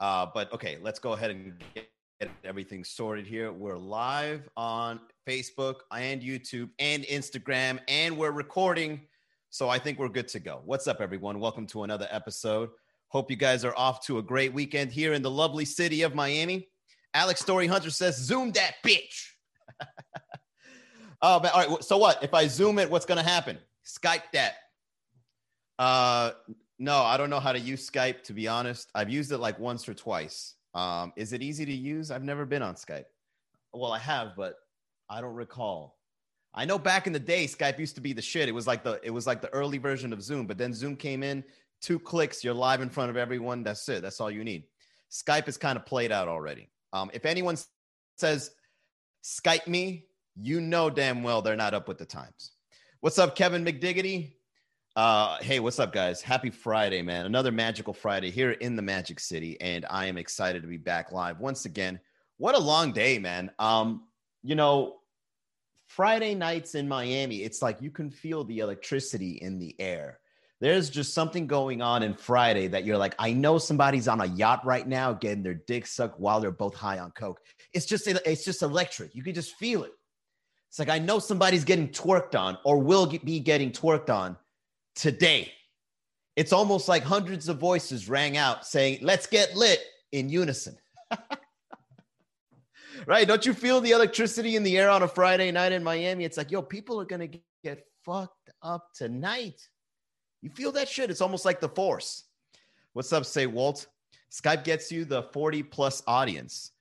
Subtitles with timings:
[0.00, 1.90] Uh, but okay, let's go ahead and get
[2.44, 3.52] everything sorted here.
[3.52, 9.00] We're live on Facebook and YouTube and Instagram, and we're recording.
[9.50, 10.60] So I think we're good to go.
[10.64, 11.40] What's up, everyone?
[11.40, 12.70] Welcome to another episode.
[13.08, 16.14] Hope you guys are off to a great weekend here in the lovely city of
[16.14, 16.68] Miami.
[17.14, 19.30] Alex Story Hunter says, Zoom that bitch.
[21.22, 21.50] oh, man.
[21.54, 21.84] All right.
[21.84, 22.22] So what?
[22.22, 23.58] If I zoom it, what's going to happen?
[23.84, 24.54] Skype that.
[25.78, 26.32] Uh,
[26.78, 28.90] no, I don't know how to use Skype, to be honest.
[28.94, 30.54] I've used it like once or twice.
[30.74, 32.10] Um, is it easy to use?
[32.10, 33.06] I've never been on Skype.
[33.72, 34.54] Well, I have, but
[35.10, 35.96] I don't recall.
[36.54, 38.48] I know back in the day, Skype used to be the shit.
[38.48, 40.96] It was like the it was like the early version of Zoom, but then Zoom
[40.96, 41.44] came in,
[41.80, 43.62] two clicks, you're live in front of everyone.
[43.62, 44.02] That's it.
[44.02, 44.64] That's all you need.
[45.10, 46.70] Skype is kind of played out already.
[46.92, 47.56] Um, if anyone
[48.16, 48.50] says
[49.22, 52.52] Skype me, you know damn well they're not up with the times.
[53.00, 54.32] What's up, Kevin McDiggity?
[54.98, 56.20] Uh, hey, what's up, guys?
[56.20, 57.24] Happy Friday, man.
[57.24, 61.12] Another magical Friday here in the Magic City, and I am excited to be back
[61.12, 62.00] live once again.
[62.38, 63.52] What a long day, man.
[63.60, 64.08] Um,
[64.42, 64.96] you know,
[65.86, 70.18] Friday nights in Miami, it's like you can feel the electricity in the air.
[70.60, 74.26] There's just something going on in Friday that you're like, I know somebody's on a
[74.26, 77.38] yacht right now getting their dick sucked while they're both high on coke.
[77.72, 79.14] It's just it's just electric.
[79.14, 79.92] You can just feel it.
[80.68, 84.36] It's like I know somebody's getting twerked on or will be getting twerked on
[84.98, 85.52] today.
[86.36, 89.80] It's almost like hundreds of voices rang out saying, let's get lit
[90.12, 90.76] in unison.
[93.06, 93.26] right?
[93.26, 96.24] Don't you feel the electricity in the air on a Friday night in Miami?
[96.24, 99.68] It's like, yo, people are going to get fucked up tonight.
[100.42, 101.10] You feel that shit?
[101.10, 102.24] It's almost like the force.
[102.92, 103.86] What's up, say Walt?
[104.30, 106.72] Skype gets you the 40 plus audience.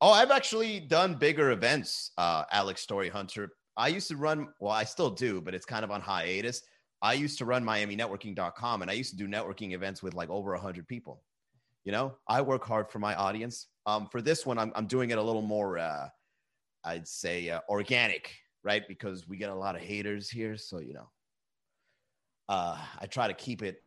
[0.00, 3.52] Oh, I've actually done bigger events, uh, Alex Story Hunter.
[3.76, 6.62] I used to run, well, I still do, but it's kind of on hiatus.
[7.02, 10.52] I used to run MiamiNetworking.com and I used to do networking events with like over
[10.52, 11.22] 100 people.
[11.84, 13.66] You know, I work hard for my audience.
[13.86, 16.08] Um, for this one, I'm, I'm doing it a little more, uh,
[16.82, 18.86] I'd say, uh, organic, right?
[18.88, 20.56] Because we get a lot of haters here.
[20.56, 21.10] So, you know,
[22.48, 23.82] uh, I try to keep it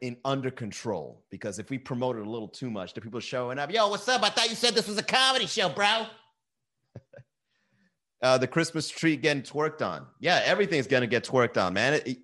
[0.00, 3.58] in under control because if we promote it a little too much, the people showing
[3.58, 4.22] up, yo, what's up?
[4.22, 6.06] I thought you said this was a comedy show, bro.
[8.22, 10.06] uh, the Christmas tree getting twerked on.
[10.20, 11.94] Yeah, everything's gonna get twerked on, man.
[11.94, 12.18] It, it,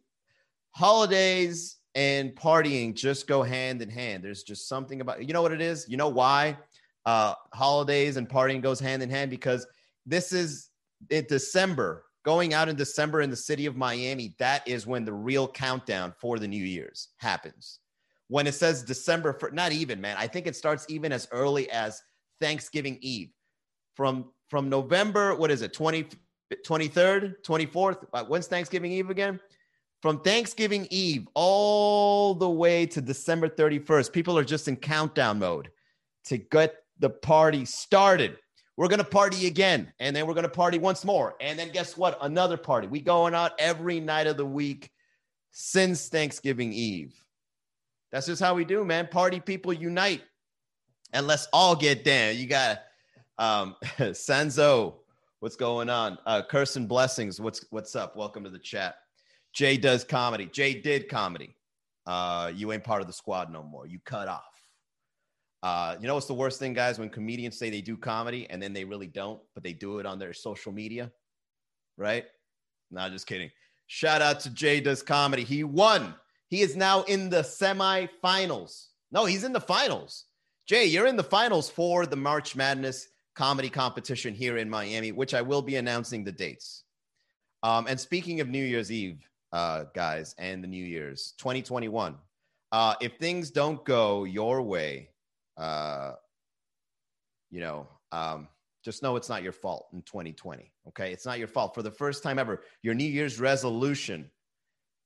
[0.73, 4.23] holidays and partying just go hand in hand.
[4.23, 5.87] There's just something about you know what it is.
[5.89, 6.57] You know why
[7.07, 9.67] uh, holidays and partying goes hand in hand because
[10.07, 10.71] this is
[11.11, 12.05] in December.
[12.25, 16.13] Going out in December in the city of Miami, that is when the real countdown
[16.21, 17.79] for the New Year's happens.
[18.27, 21.71] When it says December, for, not even man, I think it starts even as early
[21.71, 22.03] as
[22.41, 23.31] Thanksgiving Eve.
[23.95, 26.09] From from November, what is it, 20,
[26.67, 28.07] 23rd, 24th?
[28.13, 29.41] Uh, when's Thanksgiving Eve again?
[30.01, 35.71] From Thanksgiving Eve all the way to December 31st, people are just in countdown mode
[36.27, 38.37] to get the party started.
[38.77, 41.35] We're going to party again, and then we're going to party once more.
[41.41, 42.17] And then guess what?
[42.23, 42.87] Another party.
[42.87, 44.91] We going out every night of the week
[45.51, 47.13] since Thanksgiving Eve.
[48.13, 49.09] That's just how we do, man.
[49.09, 50.23] Party people unite.
[51.13, 52.37] And let's all get down.
[52.37, 52.83] You got
[53.39, 54.95] um Sanzo,
[55.41, 56.19] what's going on?
[56.25, 58.17] Uh Curse and Blessings, what's what's up?
[58.17, 58.97] Welcome to the chat.
[59.59, 60.47] Jay does comedy.
[60.47, 61.57] Jay did comedy.
[62.07, 63.89] Uh, you ain't part of the squad no more.
[63.89, 64.45] You cut off.
[65.65, 66.97] Uh, you know what's the worst thing, guys?
[66.97, 70.07] When comedians say they do comedy and then they really don't, but they do it
[70.07, 71.11] on their social media,
[71.97, 72.25] right?
[72.93, 73.51] Not just kidding.
[73.89, 75.43] Shout out to Jay does comedy.
[75.43, 76.15] He won.
[76.47, 78.87] He is now in the semifinals.
[79.11, 80.27] No, he's in the finals.
[80.69, 85.35] Jay, you're in the finals for the March Madness comedy competition here in Miami, which
[85.35, 86.85] I will be announcing the dates.
[87.65, 92.17] Um, and speaking of New Year's Eve, uh, guys, and the New Year's 2021.
[92.71, 95.11] Uh, if things don't go your way,
[95.57, 96.13] uh,
[97.51, 98.49] you know, um,
[98.85, 100.73] just know it's not your fault in 2020.
[100.89, 101.13] Okay.
[101.13, 101.75] It's not your fault.
[101.75, 104.31] For the first time ever, your New Year's resolution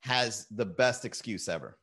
[0.03, 1.79] has the best excuse ever.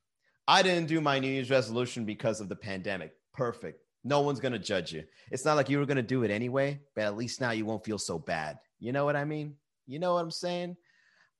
[0.47, 3.11] I didn't do my New Year's resolution because of the pandemic.
[3.33, 3.83] Perfect.
[4.03, 5.03] No one's going to judge you.
[5.31, 7.65] It's not like you were going to do it anyway, but at least now you
[7.65, 8.57] won't feel so bad.
[8.79, 9.55] You know what I mean?
[9.87, 10.77] You know what I'm saying?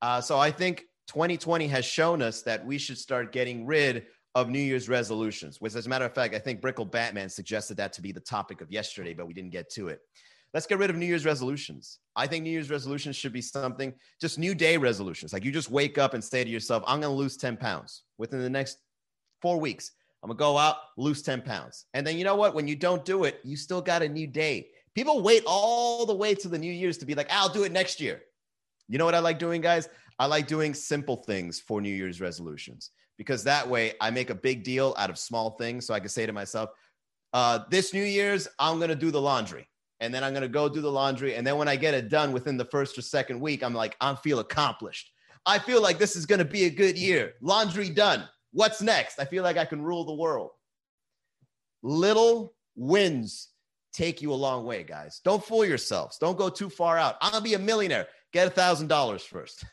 [0.02, 4.48] Uh, so I think 2020 has shown us that we should start getting rid of
[4.48, 7.94] New Year's resolutions, which, as a matter of fact, I think Brickle Batman suggested that
[7.94, 10.02] to be the topic of yesterday, but we didn't get to it.
[10.54, 11.98] Let's get rid of New Year's resolutions.
[12.16, 13.92] I think New Year's resolutions should be something,
[14.22, 15.34] just new day resolutions.
[15.34, 18.04] Like you just wake up and say to yourself, I'm going to lose 10 pounds
[18.20, 18.78] within the next
[19.42, 19.92] four weeks.
[20.22, 21.86] I'm going to go out, lose 10 pounds.
[21.96, 22.54] And then you know what?
[22.54, 24.68] When you don't do it, you still got a new day.
[24.94, 27.72] People wait all the way to the New Year's to be like, I'll do it
[27.72, 28.22] next year.
[28.88, 29.88] You know what I like doing, guys?
[30.20, 34.36] I like doing simple things for New Year's resolutions because that way I make a
[34.36, 35.86] big deal out of small things.
[35.86, 36.70] So I can say to myself,
[37.34, 39.68] uh, this New Year's, I'm going to do the laundry.
[40.02, 41.36] And then I'm going to go do the laundry.
[41.36, 43.96] And then when I get it done within the first or second week, I'm like,
[44.00, 45.12] I feel accomplished.
[45.46, 47.34] I feel like this is going to be a good year.
[47.42, 48.28] Laundry done.
[48.52, 49.20] What's next?
[49.20, 50.52] I feel like I can rule the world.
[51.82, 53.50] Little wins
[53.94, 55.22] take you a long way, guys.
[55.24, 56.18] Don't fool yourselves.
[56.18, 57.16] Don't go too far out.
[57.34, 58.08] To be a millionaire.
[58.32, 59.66] Get a thousand dollars first.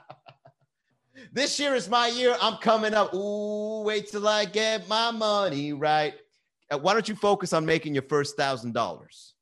[1.32, 2.36] this year is my year.
[2.40, 3.14] I'm coming up.
[3.14, 6.14] Ooh, wait till I get my money right.
[6.70, 9.34] Uh, why don't you focus on making your first thousand dollars?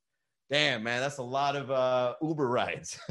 [0.50, 2.98] Damn, man, that's a lot of uh, Uber rides.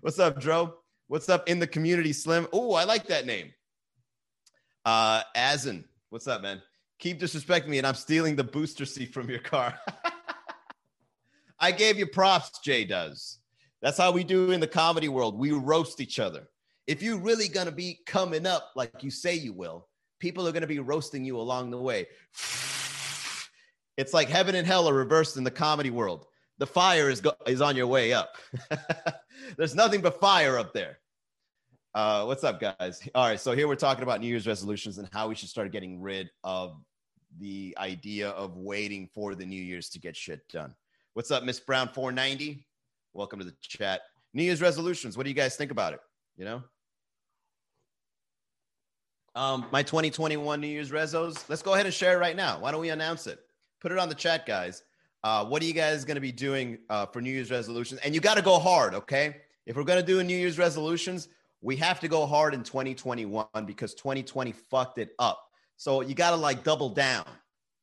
[0.00, 0.74] What's up, Dro?
[1.06, 2.48] What's up in the community, Slim?
[2.52, 3.52] Oh, I like that name.
[4.84, 6.60] Uh, Azen, what's up, man?
[6.98, 9.78] Keep disrespecting me, and I'm stealing the booster seat from your car.
[11.62, 13.38] I gave you props, Jay does.
[13.82, 15.38] That's how we do in the comedy world.
[15.38, 16.48] We roast each other.
[16.88, 19.88] If you're really gonna be coming up like you say you will,
[20.18, 22.08] people are gonna be roasting you along the way.
[23.98, 26.24] It's like heaven and hell are reversed in the comedy world.
[26.56, 28.36] The fire is go- is on your way up.
[29.58, 30.98] There's nothing but fire up there.
[31.94, 33.06] Uh, what's up, guys?
[33.14, 35.70] All right, so here we're talking about New Year's resolutions and how we should start
[35.72, 36.82] getting rid of
[37.38, 40.74] the idea of waiting for the New Year's to get shit done.
[41.14, 42.64] What's up, Miss Brown 490?
[43.12, 44.00] Welcome to the chat.
[44.32, 45.14] New Year's resolutions.
[45.14, 46.00] What do you guys think about it?
[46.38, 46.62] You know?
[49.34, 51.44] Um, my 2021 New Year's rezos.
[51.50, 52.60] Let's go ahead and share it right now.
[52.60, 53.40] Why don't we announce it?
[53.78, 54.84] Put it on the chat, guys.
[55.22, 58.00] Uh, what are you guys going to be doing uh, for New Year's resolutions?
[58.02, 59.36] And you got to go hard, okay?
[59.66, 61.28] If we're going to do a New Year's resolutions,
[61.60, 65.44] we have to go hard in 2021 because 2020 fucked it up.
[65.76, 67.26] So you got to like double down,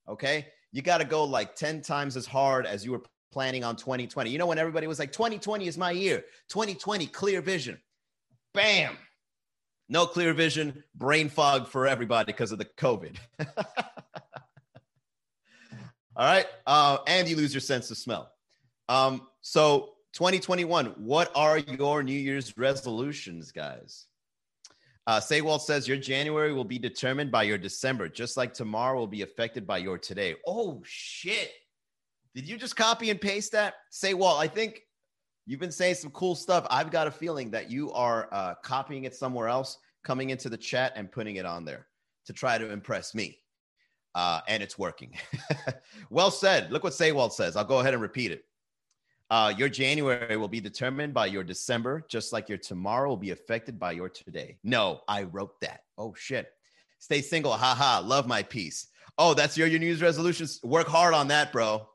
[0.07, 0.47] okay?
[0.71, 4.29] You got to go like 10 times as hard as you were planning on 2020.
[4.29, 7.79] You know, when everybody was like, 2020 is my year, 2020, clear vision.
[8.53, 8.97] Bam.
[9.87, 13.15] No clear vision, brain fog for everybody because of the COVID.
[16.15, 16.45] All right.
[16.67, 18.31] Uh, and you lose your sense of smell.
[18.87, 24.05] Um, so 2021, what are your New Year's resolutions, guys?
[25.07, 29.07] Uh, Saywalt says your January will be determined by your December, just like tomorrow will
[29.07, 30.35] be affected by your today.
[30.45, 31.51] Oh shit!
[32.35, 33.75] Did you just copy and paste that?
[33.91, 34.81] Saywalt, I think
[35.45, 36.65] you've been saying some cool stuff.
[36.69, 40.57] I've got a feeling that you are uh, copying it somewhere else, coming into the
[40.57, 41.87] chat and putting it on there
[42.25, 43.39] to try to impress me
[44.15, 45.13] uh, and it's working.
[46.09, 46.71] well said.
[46.71, 47.55] Look what Saywald says.
[47.55, 48.43] I'll go ahead and repeat it.
[49.31, 53.29] Uh, your January will be determined by your December, just like your tomorrow will be
[53.31, 54.57] affected by your today.
[54.63, 55.81] No, I wrote that.
[55.97, 56.51] Oh, shit.
[56.97, 57.51] Stay single.
[57.51, 58.01] Haha.
[58.01, 58.87] Love my piece.
[59.17, 60.59] Oh, that's your, your New Year's resolutions.
[60.63, 61.87] Work hard on that, bro.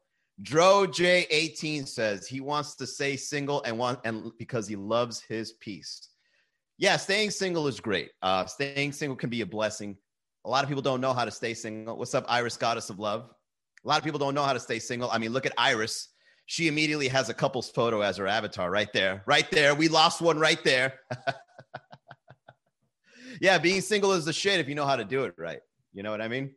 [0.43, 5.53] Dro J18 says he wants to stay single and want and because he loves his
[5.53, 6.09] peace.
[6.77, 8.11] Yeah, staying single is great.
[8.21, 9.97] Uh, staying single can be a blessing.
[10.45, 11.97] A lot of people don't know how to stay single.
[11.97, 13.31] What's up, Iris, goddess of love?
[13.85, 15.09] A lot of people don't know how to stay single.
[15.11, 16.09] I mean, look at Iris.
[16.47, 19.23] She immediately has a couple's photo as her avatar right there.
[19.27, 19.75] Right there.
[19.75, 20.95] We lost one right there.
[23.41, 25.61] yeah, being single is the shit if you know how to do it right.
[25.93, 26.55] You know what I mean?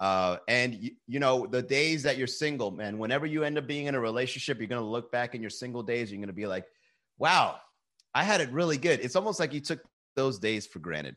[0.00, 3.66] Uh, and you, you know, the days that you're single, man, whenever you end up
[3.66, 6.46] being in a relationship, you're to look back in your single days, you're to be
[6.46, 6.64] like,
[7.18, 7.56] wow,
[8.14, 9.00] I had it really good.
[9.00, 9.80] It's almost like you took
[10.16, 11.16] those days for granted,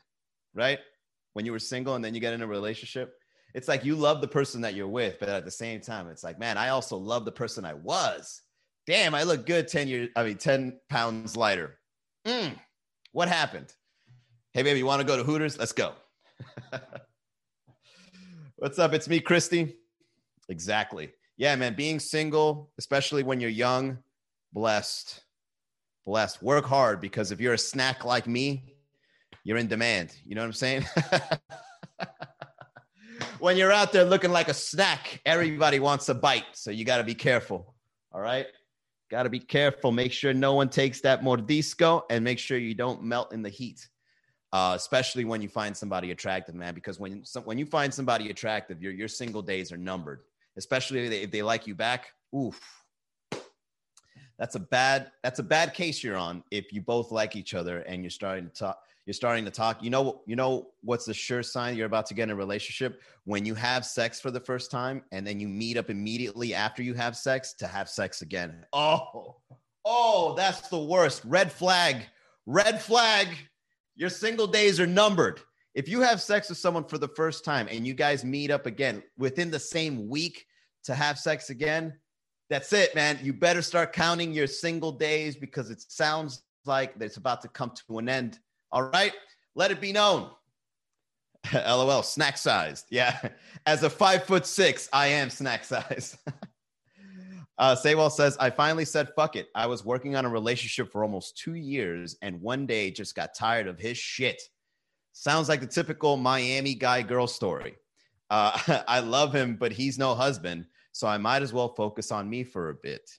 [0.54, 0.80] right?
[1.34, 3.16] when you were single and then you get in a relationship.
[3.54, 6.24] It's like you love the person that you're with but at the same time it's
[6.24, 8.42] like man i also love the person i was.
[8.88, 11.78] Damn i look good 10 years i mean 10 pounds lighter.
[12.26, 12.58] Mm,
[13.12, 13.74] what happened?
[14.54, 15.58] Hey baby you want to go to hooters?
[15.58, 15.94] Let's go
[18.64, 19.76] what's up it's me christy
[20.48, 23.98] exactly yeah man being single especially when you're young
[24.54, 25.22] blessed
[26.06, 28.74] blessed work hard because if you're a snack like me
[29.44, 30.16] you're in demand.
[30.26, 30.86] You know what I'm saying?
[33.40, 36.46] when you're out there looking like a snack, everybody wants a bite.
[36.54, 37.76] So you got to be careful.
[38.12, 38.48] All right.
[39.12, 39.92] Got to be careful.
[39.92, 43.50] Make sure no one takes that mordisco and make sure you don't melt in the
[43.50, 43.88] heat.
[44.54, 46.74] Uh, especially when you find somebody attractive, man.
[46.74, 50.22] Because when when you find somebody attractive, your your single days are numbered.
[50.56, 52.14] Especially if they, if they like you back.
[52.36, 52.62] Oof,
[54.38, 57.80] that's a bad that's a bad case you're on if you both like each other
[57.80, 59.84] and you're starting to talk you're starting to talk.
[59.84, 63.02] You know, you know what's the sure sign you're about to get in a relationship
[63.26, 66.82] when you have sex for the first time and then you meet up immediately after
[66.82, 68.66] you have sex to have sex again.
[68.72, 69.38] Oh,
[69.84, 71.22] oh, that's the worst.
[71.26, 71.98] Red flag.
[72.46, 73.28] Red flag.
[73.96, 75.42] Your single days are numbered.
[75.74, 78.66] If you have sex with someone for the first time and you guys meet up
[78.66, 80.46] again within the same week
[80.84, 81.94] to have sex again,
[82.50, 83.20] that's it, man.
[83.24, 87.72] You better start counting your single days because it sounds like it's about to come
[87.88, 88.40] to an end
[88.74, 89.14] all right.
[89.56, 90.32] Let it be known.
[91.54, 92.88] LOL, snack sized.
[92.90, 93.20] Yeah.
[93.68, 96.18] As a five foot six, I am snack sized.
[97.58, 99.48] uh, Saywell says, I finally said, fuck it.
[99.54, 103.36] I was working on a relationship for almost two years and one day just got
[103.36, 104.42] tired of his shit.
[105.12, 107.76] Sounds like the typical Miami guy girl story.
[108.30, 110.66] Uh, I love him, but he's no husband.
[110.92, 113.10] So I might as well focus on me for a bit.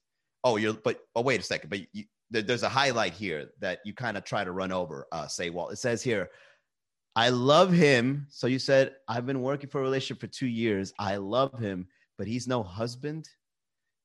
[0.42, 1.70] Oh, you're, but, oh, wait a second.
[1.70, 5.28] But you, there's a highlight here that you kind of try to run over, uh,
[5.28, 6.30] say, well, it says here,
[7.14, 8.26] I love him.
[8.30, 10.92] So you said, I've been working for a relationship for two years.
[10.98, 11.86] I love him,
[12.18, 13.28] but he's no husband.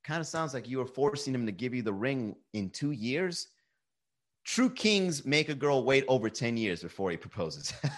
[0.04, 2.92] Kind of sounds like you were forcing him to give you the ring in two
[2.92, 3.50] years.
[4.46, 7.74] True kings make a girl wait over 10 years before he proposes.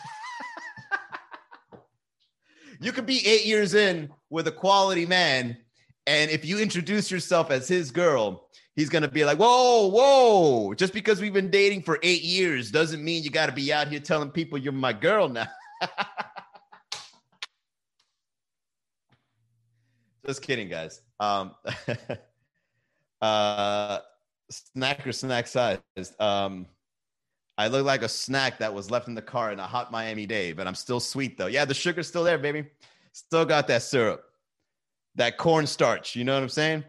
[2.82, 5.56] you could be eight years in with a quality man.
[6.08, 10.74] And if you introduce yourself as his girl, he's going to be like, whoa, whoa,
[10.74, 13.88] just because we've been dating for eight years doesn't mean you got to be out
[13.88, 15.48] here telling people you're my girl now.
[20.26, 21.02] just kidding, guys.
[21.20, 21.56] Um,
[23.22, 24.00] uh,
[24.50, 25.82] snack or snack sized.
[26.20, 26.68] Um,
[27.58, 30.26] I look like a snack that was left in the car in a hot Miami
[30.26, 31.48] day, but I'm still sweet though.
[31.48, 32.66] Yeah, the sugar's still there, baby.
[33.14, 34.24] Still got that syrup,
[35.16, 36.16] that cornstarch.
[36.16, 36.84] You know what I'm saying?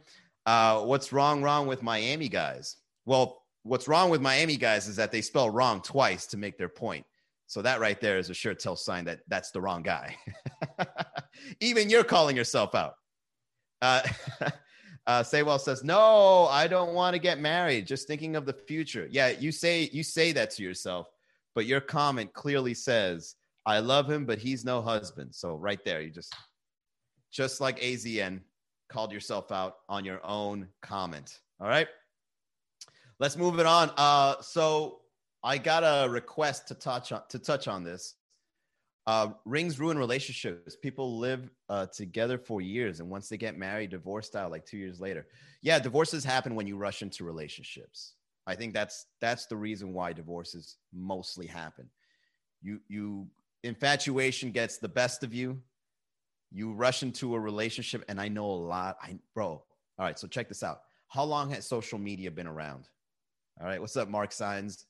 [0.47, 2.77] Uh, what's wrong wrong with Miami guys?
[3.05, 6.69] Well, what's wrong with Miami guys is that they spell wrong twice to make their
[6.69, 7.05] point.
[7.47, 10.17] So that right there is a sure tell sign that that's the wrong guy.
[11.61, 12.95] Even you're calling yourself out.
[13.83, 14.03] Uh,
[15.07, 17.87] uh, Saywell says, "No, I don't want to get married.
[17.87, 21.09] Just thinking of the future." Yeah, you say you say that to yourself,
[21.55, 23.35] but your comment clearly says,
[23.67, 26.35] "I love him, but he's no husband." So right there, you just
[27.31, 28.41] just like AZN,
[28.89, 31.41] called yourself out on your own comment.
[31.61, 31.89] All right.
[33.19, 33.91] Let's move it on.
[33.97, 35.01] Uh, so
[35.43, 38.15] I got a request to touch on to touch on this.
[39.07, 40.77] Uh, rings ruin relationships.
[40.77, 44.77] People live uh, together for years, and once they get married, divorce style, like two
[44.79, 45.27] years later.
[45.61, 48.15] Yeah, divorces happen when you rush into relationships.
[48.47, 51.89] I think that's that's the reason why divorces mostly happen.
[52.63, 53.27] You you
[53.65, 55.61] infatuation gets the best of you
[56.53, 59.65] you rush into a relationship and i know a lot i bro all
[59.99, 62.89] right so check this out how long has social media been around
[63.61, 64.87] all right what's up mark signs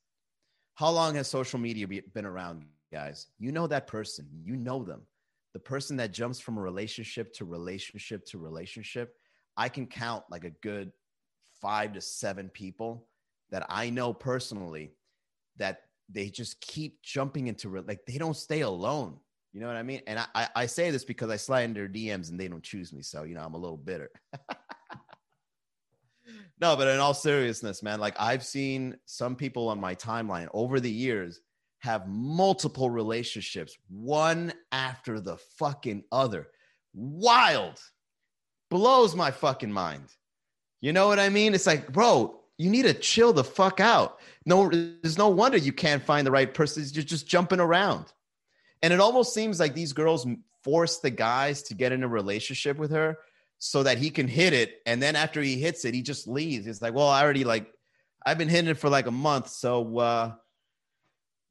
[0.74, 4.82] how long has social media be, been around guys you know that person you know
[4.84, 5.02] them
[5.52, 9.16] the person that jumps from a relationship to relationship to relationship
[9.56, 10.92] i can count like a good
[11.60, 13.06] five to seven people
[13.50, 14.92] that i know personally
[15.56, 19.18] that they just keep jumping into like they don't stay alone
[19.52, 20.00] you know what I mean?
[20.06, 22.62] And I, I, I say this because I slide into their DMs and they don't
[22.62, 23.02] choose me.
[23.02, 24.10] So, you know, I'm a little bitter.
[26.60, 30.80] no, but in all seriousness, man, like I've seen some people on my timeline over
[30.80, 31.40] the years
[31.82, 36.48] have multiple relationships, one after the fucking other.
[36.94, 37.80] Wild.
[38.70, 40.04] Blows my fucking mind.
[40.80, 41.54] You know what I mean?
[41.54, 44.20] It's like, bro, you need to chill the fuck out.
[44.46, 46.84] No, there's no wonder you can't find the right person.
[46.92, 48.06] You're just jumping around.
[48.82, 50.26] And it almost seems like these girls
[50.62, 53.18] force the guys to get in a relationship with her
[53.58, 54.80] so that he can hit it.
[54.86, 56.68] And then after he hits it, he just leaves.
[56.68, 57.66] It's like, well, I already like,
[58.24, 59.48] I've been hitting it for like a month.
[59.48, 60.32] So, uh,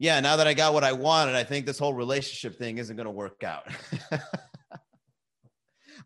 [0.01, 2.95] yeah, now that I got what I wanted, I think this whole relationship thing isn't
[2.95, 3.67] going to work out.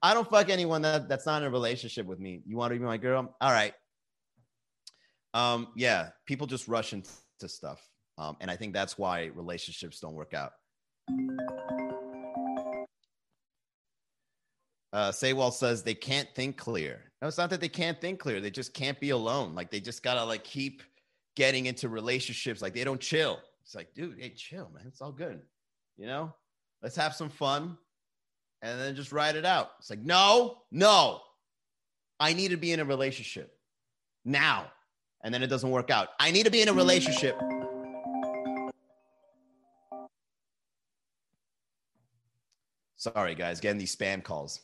[0.04, 2.42] I don't fuck anyone that, that's not in a relationship with me.
[2.46, 3.34] You want to be my girl?
[3.40, 3.74] All right.
[5.34, 7.10] Um, yeah, people just rush into
[7.46, 7.88] stuff.
[8.18, 10.52] Um, and I think that's why relationships don't work out.
[14.92, 17.00] Uh, Saywell says they can't think clear.
[17.22, 18.42] No, it's not that they can't think clear.
[18.42, 19.56] They just can't be alone.
[19.56, 20.84] Like they just gotta like keep
[21.38, 22.62] getting into relationships.
[22.62, 23.40] Like they don't chill.
[23.66, 24.86] It's like, dude, hey, chill, man.
[24.88, 25.42] It's all good.
[25.98, 26.34] You know,
[26.82, 27.78] let's have some fun
[28.62, 29.72] and then just ride it out.
[29.80, 31.22] It's like, no, no,
[32.20, 33.58] I need to be in a relationship
[34.24, 34.68] now.
[35.24, 36.10] And then it doesn't work out.
[36.20, 37.40] I need to be in a relationship
[43.14, 44.62] Sorry, guys, getting these spam calls.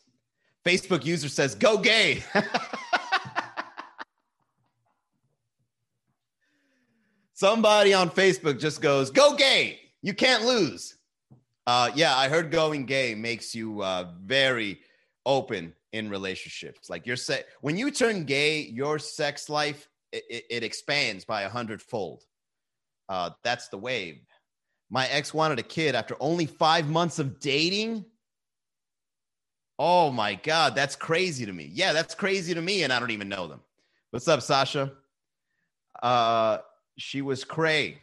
[0.65, 2.23] Facebook user says, go gay.
[7.41, 9.79] Somebody on Facebook just goes, go gay.
[10.03, 10.97] You can't lose.
[11.65, 14.79] Uh, yeah, I heard going gay makes you uh, very
[15.25, 16.87] open in relationships.
[16.87, 21.49] Like you're say when you turn gay, your sex life it, it expands by a
[21.49, 22.25] hundredfold.
[23.09, 24.19] Uh, that's the wave.
[24.91, 28.05] My ex wanted a kid after only five months of dating.
[29.79, 31.71] Oh my God, that's crazy to me.
[31.73, 33.61] Yeah, that's crazy to me, and I don't even know them.
[34.11, 34.91] What's up, Sasha?
[36.03, 36.59] Uh,
[36.97, 38.01] she was cray.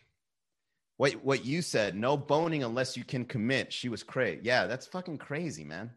[0.99, 3.73] what what you said, no boning unless you can commit.
[3.73, 4.41] She was cray.
[4.43, 5.91] Yeah, that's fucking crazy, man.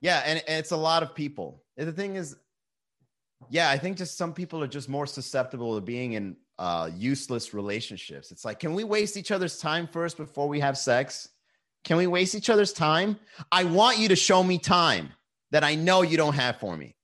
[0.00, 1.62] Yeah, and, and it's a lot of people.
[1.76, 2.36] And the thing is,
[3.50, 7.52] yeah, I think just some people are just more susceptible to being in uh, useless
[7.52, 8.30] relationships.
[8.30, 11.28] It's like, can we waste each other's time first before we have sex?
[11.84, 13.18] Can we waste each other's time?
[13.50, 15.12] I want you to show me time
[15.50, 16.94] that I know you don't have for me.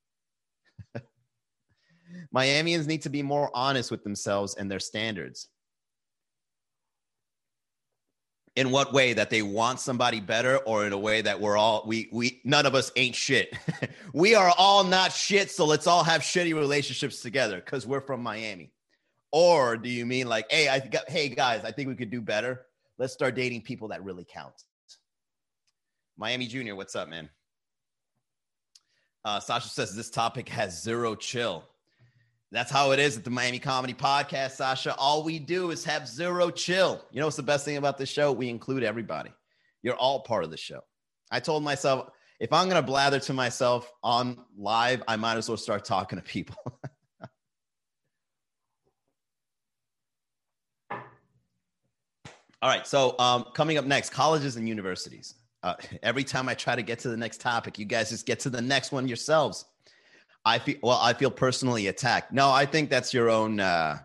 [2.33, 5.47] Miamians need to be more honest with themselves and their standards.
[8.55, 11.83] In what way that they want somebody better or in a way that we're all
[11.87, 13.55] we we none of us ain't shit.
[14.13, 18.21] we are all not shit, so let's all have shitty relationships together cuz we're from
[18.21, 18.73] Miami.
[19.31, 22.19] Or do you mean like, "Hey, I got hey guys, I think we could do
[22.19, 22.65] better.
[22.97, 24.65] Let's start dating people that really count."
[26.17, 27.29] Miami Junior, what's up, man?
[29.23, 31.63] Uh, Sasha says this topic has zero chill.
[32.51, 34.93] That's how it is at the Miami Comedy Podcast, Sasha.
[34.97, 37.01] All we do is have zero chill.
[37.09, 38.33] You know what's the best thing about this show?
[38.33, 39.31] We include everybody.
[39.83, 40.81] You're all part of the show.
[41.31, 42.09] I told myself,
[42.41, 46.19] if I'm going to blather to myself on live, I might as well start talking
[46.19, 46.57] to people.
[50.91, 50.99] all
[52.63, 52.85] right.
[52.85, 55.35] So, um, coming up next, colleges and universities.
[55.63, 58.41] Uh, every time I try to get to the next topic, you guys just get
[58.41, 59.63] to the next one yourselves.
[60.43, 60.99] I feel well.
[60.99, 62.31] I feel personally attacked.
[62.31, 63.99] No, I think that's your own uh,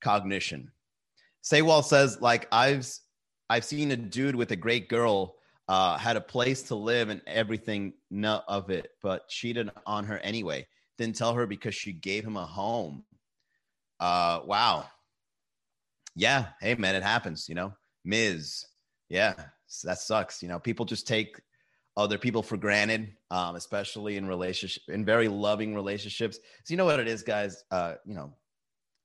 [0.00, 0.70] cognition.
[1.42, 2.88] Saywall says, like I've
[3.50, 5.36] I've seen a dude with a great girl
[5.68, 10.18] uh, had a place to live and everything none of it, but cheated on her
[10.18, 10.66] anyway.
[10.98, 13.04] Didn't tell her because she gave him a home.
[13.98, 14.86] Uh, wow.
[16.14, 16.48] Yeah.
[16.60, 17.48] Hey, man, it happens.
[17.48, 18.64] You know, Ms.
[19.08, 19.34] Yeah,
[19.84, 20.42] that sucks.
[20.42, 21.40] You know, people just take
[21.96, 26.38] other people for granted, um, especially in relationship in very loving relationships.
[26.64, 27.64] So you know what it is, guys.
[27.70, 28.32] Uh, you know,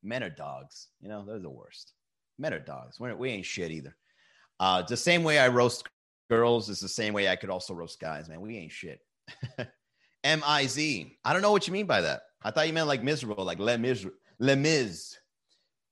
[0.03, 0.87] men are dogs.
[0.99, 1.93] You know, they're the worst.
[2.37, 2.99] Men are dogs.
[2.99, 3.95] We're, we ain't shit either.
[4.59, 5.87] Uh, the same way I roast
[6.29, 8.41] girls is the same way I could also roast guys, man.
[8.41, 9.01] We ain't shit.
[10.23, 11.17] M I Z.
[11.23, 12.23] I don't know what you mean by that.
[12.41, 14.05] I thought you meant like miserable, like Les Mis.
[14.39, 15.17] Les Mis.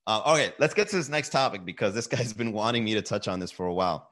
[0.06, 3.02] Uh, okay, let's get to this next topic because this guy's been wanting me to
[3.02, 4.10] touch on this for a while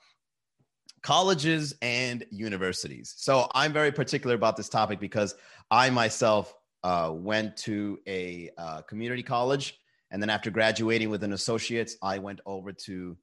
[1.06, 3.14] colleges and universities.
[3.16, 5.36] So I'm very particular about this topic because
[5.70, 9.78] I myself uh, went to a uh, community college.
[10.10, 13.16] And then after graduating with an associate's, I went over to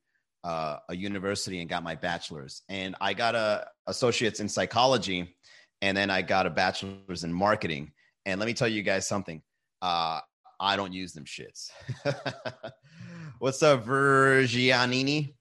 [0.46, 2.62] uh, a university and got my bachelor's.
[2.70, 5.36] And I got a associate's in psychology,
[5.82, 7.92] and then I got a bachelor's in marketing.
[8.26, 9.42] And let me tell you guys something.
[9.82, 10.22] Uh,
[10.58, 11.70] I don't use them shits.
[13.40, 15.34] What's up, Virgianini?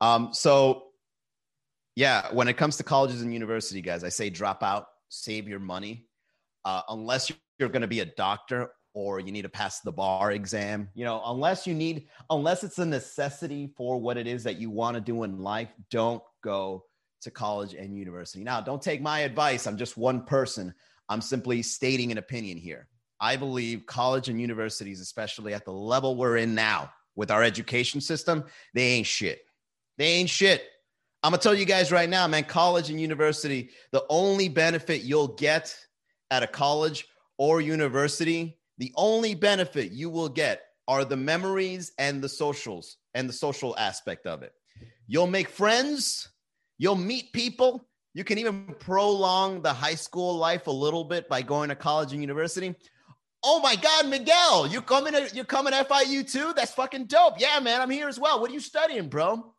[0.00, 0.87] Um, so
[1.98, 5.58] yeah, when it comes to colleges and university, guys, I say drop out, save your
[5.58, 6.06] money,
[6.64, 10.30] uh, unless you're going to be a doctor or you need to pass the bar
[10.30, 10.90] exam.
[10.94, 14.70] You know, unless you need, unless it's a necessity for what it is that you
[14.70, 16.84] want to do in life, don't go
[17.22, 18.44] to college and university.
[18.44, 19.66] Now, don't take my advice.
[19.66, 20.72] I'm just one person.
[21.08, 22.86] I'm simply stating an opinion here.
[23.18, 28.00] I believe college and universities, especially at the level we're in now with our education
[28.00, 29.40] system, they ain't shit.
[29.96, 30.62] They ain't shit.
[31.22, 35.28] I'm gonna tell you guys right now, man, college and university, the only benefit you'll
[35.28, 35.76] get
[36.30, 37.06] at a college
[37.38, 43.28] or university, the only benefit you will get are the memories and the socials and
[43.28, 44.52] the social aspect of it.
[45.08, 46.28] You'll make friends,
[46.78, 51.42] you'll meet people, you can even prolong the high school life a little bit by
[51.42, 52.74] going to college and university.
[53.44, 55.14] Oh my God, Miguel, you coming?
[55.32, 56.52] You coming FIU too?
[56.54, 57.34] That's fucking dope.
[57.38, 58.40] Yeah, man, I'm here as well.
[58.40, 59.54] What are you studying, bro?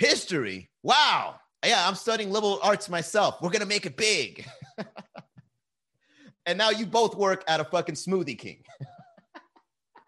[0.00, 0.70] History.
[0.82, 1.38] Wow.
[1.62, 3.36] Yeah, I'm studying liberal arts myself.
[3.42, 4.46] We're going to make it big.
[6.46, 8.64] and now you both work at a fucking Smoothie King.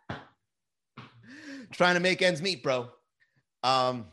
[1.73, 2.89] Trying to make ends meet, bro.
[3.63, 4.07] Um,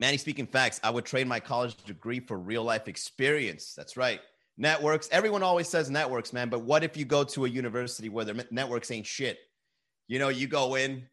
[0.00, 3.74] Manny, speaking facts, I would trade my college degree for real life experience.
[3.76, 4.20] That's right.
[4.58, 5.08] Networks.
[5.12, 6.48] Everyone always says networks, man.
[6.48, 9.38] But what if you go to a university where the networks ain't shit?
[10.08, 11.06] You know, you go in,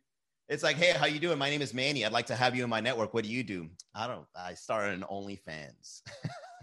[0.50, 1.38] it's like, hey, how you doing?
[1.38, 2.06] My name is Manny.
[2.06, 3.14] I'd like to have you in my network.
[3.14, 3.70] What do you do?
[3.94, 4.26] I don't.
[4.36, 6.02] I started an OnlyFans.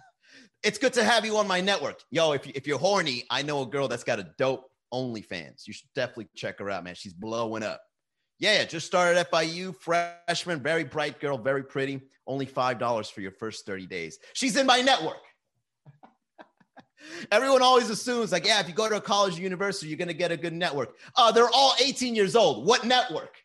[0.62, 2.32] it's good to have you on my network, yo.
[2.32, 5.66] If if you're horny, I know a girl that's got a dope OnlyFans.
[5.66, 6.94] You should definitely check her out, man.
[6.94, 7.82] She's blowing up.
[8.38, 12.00] Yeah, just started at FIU, freshman, very bright girl, very pretty.
[12.26, 14.18] Only five dollars for your first thirty days.
[14.32, 15.22] She's in my network.
[17.30, 20.14] Everyone always assumes, like, yeah, if you go to a college or university, you're gonna
[20.14, 20.96] get a good network.
[21.16, 22.66] Uh, they're all 18 years old.
[22.66, 23.43] What network?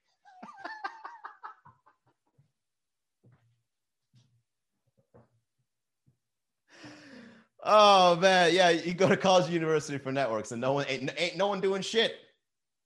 [7.71, 11.37] Oh man, yeah, you go to college university for networks, and no one ain't, ain't
[11.37, 12.15] no one doing shit.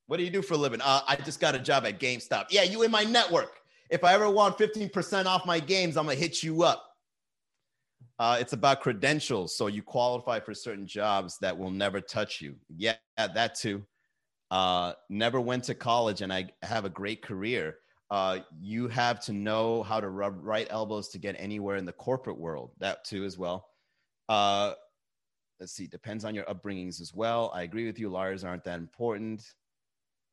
[0.07, 0.81] What do you do for a living?
[0.81, 2.47] Uh, I just got a job at GameStop.
[2.49, 3.61] Yeah, you in my network.
[3.89, 6.85] if I ever want 15% off my games, I'm gonna hit you up.
[8.19, 12.55] Uh, it's about credentials, so you qualify for certain jobs that will never touch you.
[12.75, 13.85] Yeah, that too.
[14.51, 17.77] Uh, never went to college, and I have a great career.
[18.11, 21.93] Uh, you have to know how to rub right elbows to get anywhere in the
[21.93, 22.71] corporate world.
[22.79, 23.69] That too, as well.
[24.29, 24.73] Uh,
[25.59, 25.87] let's see.
[25.87, 27.51] Depends on your upbringings as well.
[27.53, 28.09] I agree with you.
[28.09, 29.43] Liars aren't that important.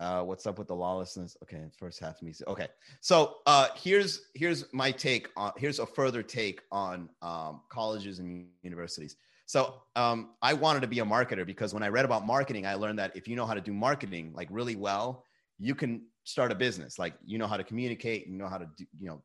[0.00, 1.36] Uh, what's up with the lawlessness?
[1.42, 2.32] Okay, first half of me.
[2.48, 2.68] Okay,
[3.02, 8.46] so uh, here's here's my take on here's a further take on um, colleges and
[8.62, 9.16] universities.
[9.44, 12.74] So um, I wanted to be a marketer because when I read about marketing, I
[12.74, 15.26] learned that if you know how to do marketing like really well,
[15.58, 16.98] you can start a business.
[16.98, 19.22] Like you know how to communicate, you know how to do, you know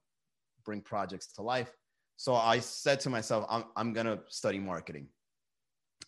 [0.66, 1.72] bring projects to life.
[2.18, 5.08] So I said to myself, I'm I'm gonna study marketing.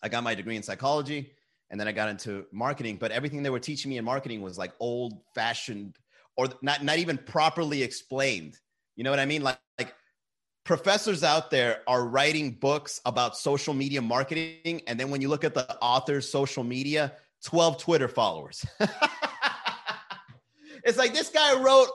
[0.01, 1.31] I got my degree in psychology
[1.69, 2.97] and then I got into marketing.
[2.97, 5.97] But everything they were teaching me in marketing was like old fashioned
[6.35, 8.57] or not not even properly explained.
[8.95, 9.43] You know what I mean?
[9.43, 9.93] Like like
[10.63, 15.43] professors out there are writing books about social media marketing, and then when you look
[15.43, 18.65] at the author's social media, 12 Twitter followers.
[20.83, 21.89] it's like this guy wrote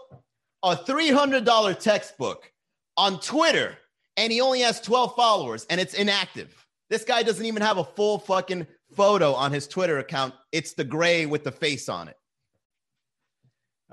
[0.63, 2.51] a $300 textbook
[2.97, 3.77] on Twitter
[4.17, 6.55] and he only has 12 followers and it's inactive.
[6.91, 10.35] This guy doesn't even have a full fucking photo on his Twitter account.
[10.53, 12.17] It's the gray with the face on it.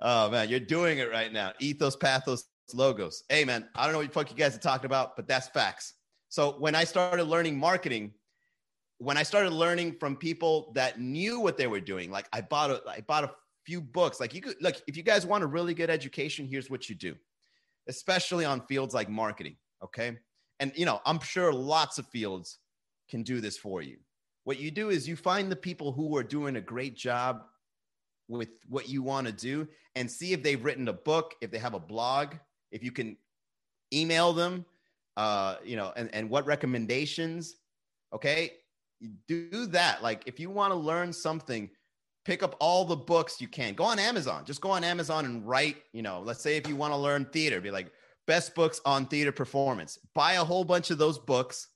[0.01, 1.53] Oh man, you're doing it right now.
[1.60, 3.23] Ethos, pathos, logos.
[3.29, 5.47] Hey man, I don't know what the fuck you guys are talking about, but that's
[5.49, 5.93] facts.
[6.29, 8.13] So when I started learning marketing,
[8.97, 12.69] when I started learning from people that knew what they were doing, like I bought
[12.69, 13.32] a I bought a
[13.65, 14.19] few books.
[14.19, 16.95] Like you could look, if you guys want a really good education, here's what you
[16.95, 17.15] do,
[17.88, 19.55] especially on fields like marketing.
[19.84, 20.18] Okay.
[20.60, 22.60] And you know, I'm sure lots of fields
[23.10, 23.98] can do this for you.
[24.44, 27.44] What you do is you find the people who are doing a great job
[28.28, 31.58] with what you want to do and see if they've written a book, if they
[31.58, 32.36] have a blog,
[32.72, 33.18] if you can
[33.94, 34.65] email them,
[35.18, 37.56] uh, you know, and, and what recommendations.
[38.13, 38.54] Okay.
[39.28, 40.04] Do that.
[40.04, 41.70] Like if you want to learn something,
[42.26, 43.74] pick up all the books you can.
[43.74, 44.46] Go on Amazon.
[44.46, 47.26] Just go on Amazon and write, you know, let's say if you want to learn
[47.26, 47.92] theater, be like
[48.30, 49.98] best books on theater performance.
[50.13, 51.68] Buy a whole bunch of those books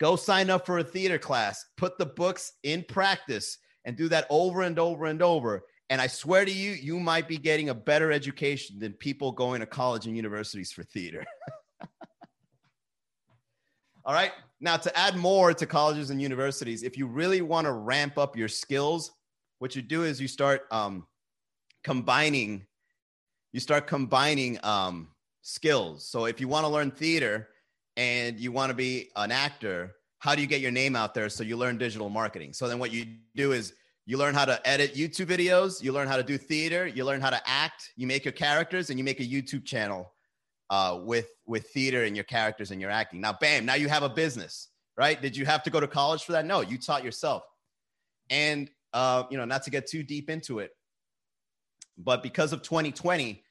[0.00, 4.26] Go sign up for a theater class, put the books in practice, and do that
[4.28, 5.64] over and over and over.
[5.88, 9.60] And I swear to you, you might be getting a better education than people going
[9.60, 11.24] to college and universities for theater.
[14.04, 14.32] All right.
[14.60, 18.36] Now, to add more to colleges and universities, if you really want to ramp up
[18.36, 19.12] your skills,
[19.58, 21.06] what you do is you start um,
[21.84, 22.66] combining.
[23.52, 25.08] You start combining um,
[25.44, 26.04] skills.
[26.08, 27.48] So if you want to learn theater,
[27.96, 31.28] and you want to be an actor, how do you get your name out there?
[31.28, 32.52] So you learn digital marketing.
[32.52, 33.74] So then what you do is
[34.06, 37.20] you learn how to edit YouTube videos, you learn how to do theater, you learn
[37.20, 40.12] how to act, you make your characters, and you make a YouTube channel
[40.70, 43.20] uh, with with theater and your characters and your acting.
[43.20, 43.64] Now, bam!
[43.64, 45.20] Now you have a business, right?
[45.20, 46.44] Did you have to go to college for that?
[46.44, 47.44] No, you taught yourself.
[48.30, 50.70] And uh, you know, not to get too deep into it,
[51.98, 53.43] but because of 2020,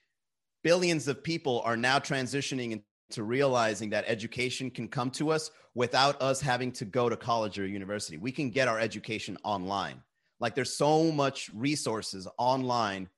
[0.64, 2.72] billions of people are now transitioning
[3.10, 7.60] into realizing that education can come to us without us having to go to college
[7.60, 8.18] or university.
[8.18, 10.02] We can get our education online.
[10.40, 13.10] Like there's so much resources online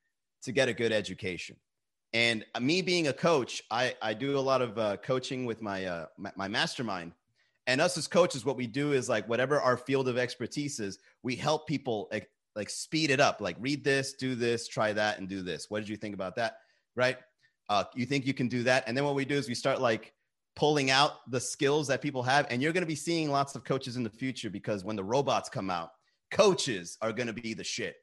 [0.43, 1.55] to get a good education.
[2.13, 5.85] And me being a coach, I, I do a lot of uh, coaching with my,
[5.85, 7.11] uh, my, my mastermind.
[7.67, 10.99] And us as coaches, what we do is like whatever our field of expertise is,
[11.23, 13.41] we help people like, like speed it up.
[13.41, 15.69] Like read this, do this, try that, and do this.
[15.69, 16.59] What did you think about that?
[16.95, 17.17] Right?
[17.69, 18.83] Uh, you think you can do that?
[18.87, 20.13] And then what we do is we start like
[20.55, 22.47] pulling out the skills that people have.
[22.49, 25.03] And you're going to be seeing lots of coaches in the future because when the
[25.03, 25.91] robots come out,
[26.31, 27.95] coaches are going to be the shit.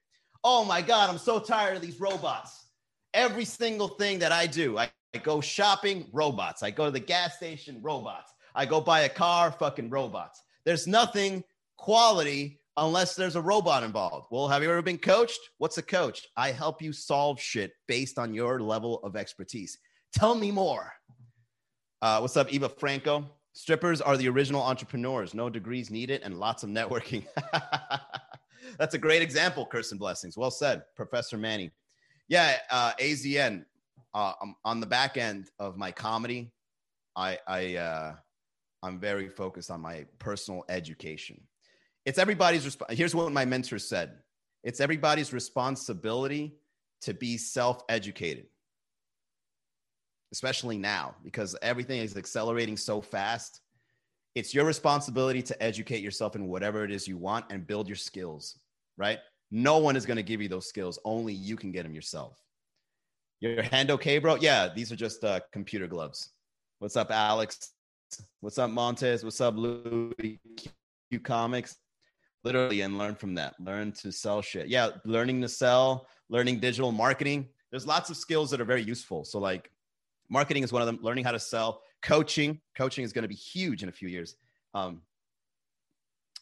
[0.45, 2.67] Oh my God, I'm so tired of these robots.
[3.15, 6.63] Every single thing that I do, I, I go shopping, robots.
[6.63, 8.33] I go to the gas station, robots.
[8.55, 10.43] I go buy a car, fucking robots.
[10.65, 11.45] There's nothing
[11.77, 14.29] quality unless there's a robot involved.
[14.31, 15.41] Well, have you ever been coached?
[15.59, 16.27] What's a coach?
[16.37, 19.79] I help you solve shit based on your level of expertise.
[20.15, 20.93] Tell me more.
[22.01, 23.31] Uh, what's up, Eva Franco?
[23.53, 25.35] Strippers are the original entrepreneurs.
[25.35, 27.27] No degrees needed and lots of networking.
[28.79, 30.37] That's a great example, Kirsten Blessings.
[30.39, 31.71] Well said, Professor Manny.
[32.29, 33.65] Yeah, uh, AZN.
[34.15, 34.33] Uh,
[34.65, 36.53] on the back end of my comedy,
[37.17, 38.15] I, I uh,
[38.83, 41.41] I'm very focused on my personal education
[42.05, 44.19] it's everybody's resp- here's what my mentor said
[44.65, 46.55] it's everybody's responsibility
[47.01, 48.47] to be self-educated
[50.33, 53.61] especially now because everything is accelerating so fast
[54.35, 57.97] it's your responsibility to educate yourself in whatever it is you want and build your
[57.97, 58.59] skills
[58.97, 59.19] right
[59.51, 62.43] no one is going to give you those skills only you can get them yourself
[63.41, 64.37] Your hand okay, bro?
[64.37, 66.31] Yeah, these are just uh, computer gloves.
[66.79, 67.73] What's up, Alex?
[68.41, 69.25] What's up, Montez?
[69.25, 71.77] What's up, Louis Q Comics?
[72.45, 73.55] Literally, and learn from that.
[73.61, 74.69] Learn to sell shit.
[74.69, 77.49] Yeah, learning to sell, learning digital marketing.
[77.71, 79.25] There's lots of skills that are very useful.
[79.25, 79.71] So, like,
[80.29, 80.99] marketing is one of them.
[81.03, 82.61] Learning how to sell, coaching.
[82.75, 84.35] Coaching is going to be huge in a few years.
[84.75, 85.03] Um,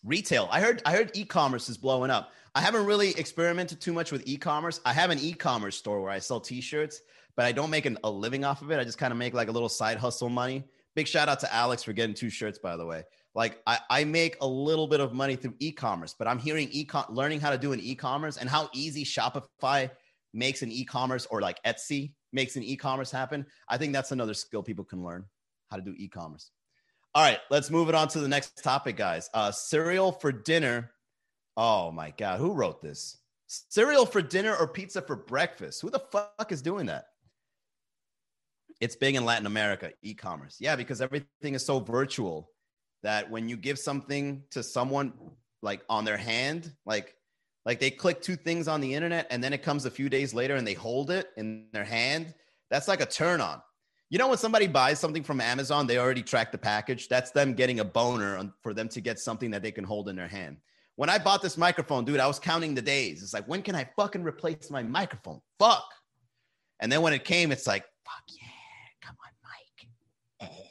[0.02, 0.48] retail.
[0.50, 0.80] I heard.
[0.86, 2.30] I heard e-commerce is blowing up.
[2.54, 4.80] I haven't really experimented too much with e-commerce.
[4.84, 7.02] I have an e-commerce store where I sell t-shirts,
[7.36, 8.80] but I don't make an, a living off of it.
[8.80, 10.64] I just kind of make like a little side hustle money.
[10.96, 13.04] Big shout out to Alex for getting two shirts, by the way.
[13.34, 16.86] Like I, I make a little bit of money through e-commerce, but I'm hearing e
[17.10, 19.90] learning how to do an e-commerce and how easy Shopify
[20.34, 23.46] makes an e-commerce or like Etsy makes an e-commerce happen.
[23.68, 25.24] I think that's another skill people can learn
[25.70, 26.50] how to do e-commerce.
[27.14, 29.30] All right, let's move it on to the next topic, guys.
[29.34, 30.92] Uh, cereal for dinner
[31.62, 33.18] Oh my God, who wrote this?
[33.46, 35.82] Cereal for dinner or pizza for breakfast?
[35.82, 37.06] Who the fuck is doing that?
[38.80, 40.56] It's big in Latin America, e commerce.
[40.58, 42.50] Yeah, because everything is so virtual
[43.02, 45.12] that when you give something to someone
[45.62, 47.14] like on their hand, like
[47.66, 50.32] like they click two things on the internet and then it comes a few days
[50.32, 52.34] later and they hold it in their hand,
[52.70, 53.60] that's like a turn on.
[54.08, 57.06] You know, when somebody buys something from Amazon, they already track the package.
[57.08, 60.16] That's them getting a boner for them to get something that they can hold in
[60.16, 60.56] their hand.
[60.96, 63.22] When I bought this microphone, dude, I was counting the days.
[63.22, 65.40] It's like, when can I fucking replace my microphone?
[65.58, 65.84] Fuck.
[66.80, 68.48] And then when it came, it's like, fuck yeah,
[69.00, 70.50] come on, Mike.
[70.50, 70.64] Eh.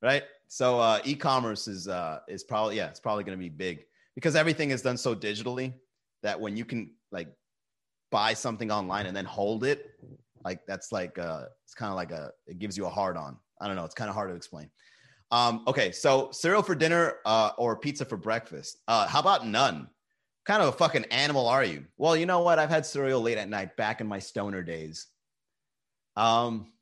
[0.00, 0.22] Right.
[0.56, 4.34] So uh, e-commerce is uh, is probably yeah, it's probably going to be big because
[4.34, 5.74] everything is done so digitally
[6.22, 7.28] that when you can like
[8.10, 9.90] buy something online and then hold it,
[10.46, 13.36] like that's like uh, it's kind of like a it gives you a hard on.
[13.60, 13.84] I don't know.
[13.84, 14.70] It's kind of hard to explain.
[15.30, 18.78] Um, okay, so cereal for dinner uh, or pizza for breakfast.
[18.88, 19.90] Uh, how about none?
[20.46, 21.84] kind of a fucking animal are you?
[21.98, 22.60] Well, you know what?
[22.60, 25.08] I've had cereal late at night back in my stoner days.
[26.16, 26.72] Um,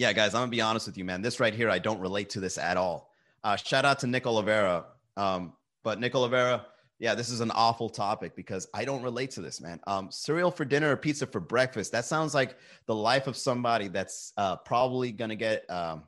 [0.00, 1.20] yeah, guys, I'm gonna be honest with you, man.
[1.20, 3.12] This right here, I don't relate to this at all.
[3.44, 4.86] Uh, shout out to Nick Oliveira.
[5.18, 5.52] Um,
[5.84, 6.64] but Nick Oliveira,
[6.98, 9.78] yeah, this is an awful topic because I don't relate to this, man.
[9.86, 11.92] Um, cereal for dinner or pizza for breakfast.
[11.92, 16.04] That sounds like the life of somebody that's uh, probably gonna get um,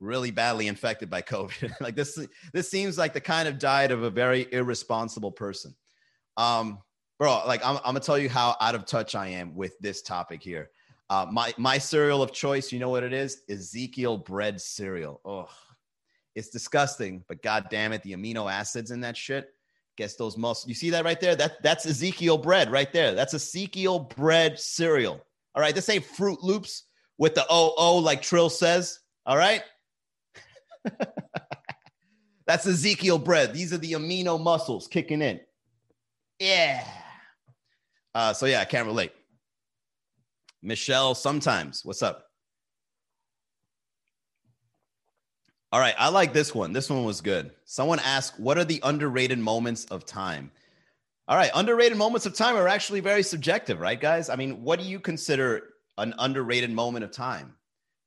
[0.00, 1.70] really badly infected by COVID.
[1.82, 2.18] like this,
[2.54, 5.74] this seems like the kind of diet of a very irresponsible person.
[6.38, 6.78] Um,
[7.18, 10.00] bro, like I'm, I'm gonna tell you how out of touch I am with this
[10.00, 10.70] topic here.
[11.10, 13.42] Uh, my my cereal of choice, you know what it is?
[13.48, 15.20] Ezekiel bread cereal.
[15.24, 15.48] Oh,
[16.34, 19.54] it's disgusting, but god damn it, the amino acids in that shit
[19.96, 20.68] gets those muscles.
[20.68, 21.34] You see that right there?
[21.34, 23.14] That that's Ezekiel bread right there.
[23.14, 25.24] That's Ezekiel bread cereal.
[25.54, 26.84] All right, this ain't Froot Loops
[27.16, 29.00] with the oh oh like Trill says.
[29.24, 29.62] All right,
[32.46, 33.52] That's Ezekiel bread.
[33.52, 35.38] These are the amino muscles kicking in.
[36.38, 36.82] Yeah.
[38.14, 39.12] Uh, so yeah, I can't relate.
[40.62, 41.84] Michelle, sometimes.
[41.84, 42.24] What's up?
[45.70, 46.72] All right, I like this one.
[46.72, 47.52] This one was good.
[47.64, 50.50] Someone asked, "What are the underrated moments of time?"
[51.28, 54.30] All right, underrated moments of time are actually very subjective, right, guys?
[54.30, 57.54] I mean, what do you consider an underrated moment of time?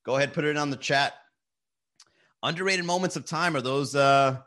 [0.04, 1.14] Go ahead, put it on the chat
[2.44, 4.38] underrated moments of time are those uh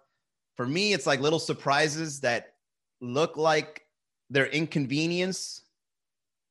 [0.56, 2.54] for me it's like little surprises that
[3.00, 3.82] look like
[4.30, 5.63] they're inconvenience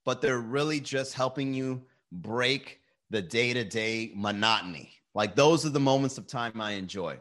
[0.06, 4.92] but they're really just helping you break the day-to-day monotony.
[5.16, 7.20] Like those are the moments of time i enjoy.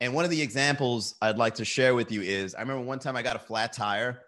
[0.00, 2.98] And one of the examples i'd like to share with you is i remember one
[2.98, 4.20] time i got a flat tire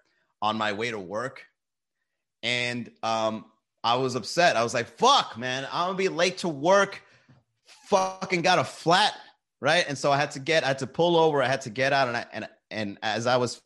[0.43, 1.45] on my way to work
[2.43, 3.47] and um,
[3.83, 4.57] i was upset.
[4.57, 7.03] I was like fuck man i'm gonna be late to work.
[7.89, 9.15] Fucking got a flat
[9.61, 9.85] right?
[9.89, 11.93] And so I had to get, I had to pull over, I had to get
[11.93, 13.61] out, and I, and and as I was,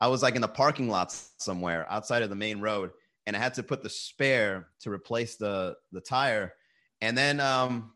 [0.00, 2.90] I was like in the parking lot somewhere outside of the main road,
[3.26, 6.54] and I had to put the spare to replace the the tire,
[7.00, 7.92] and then um,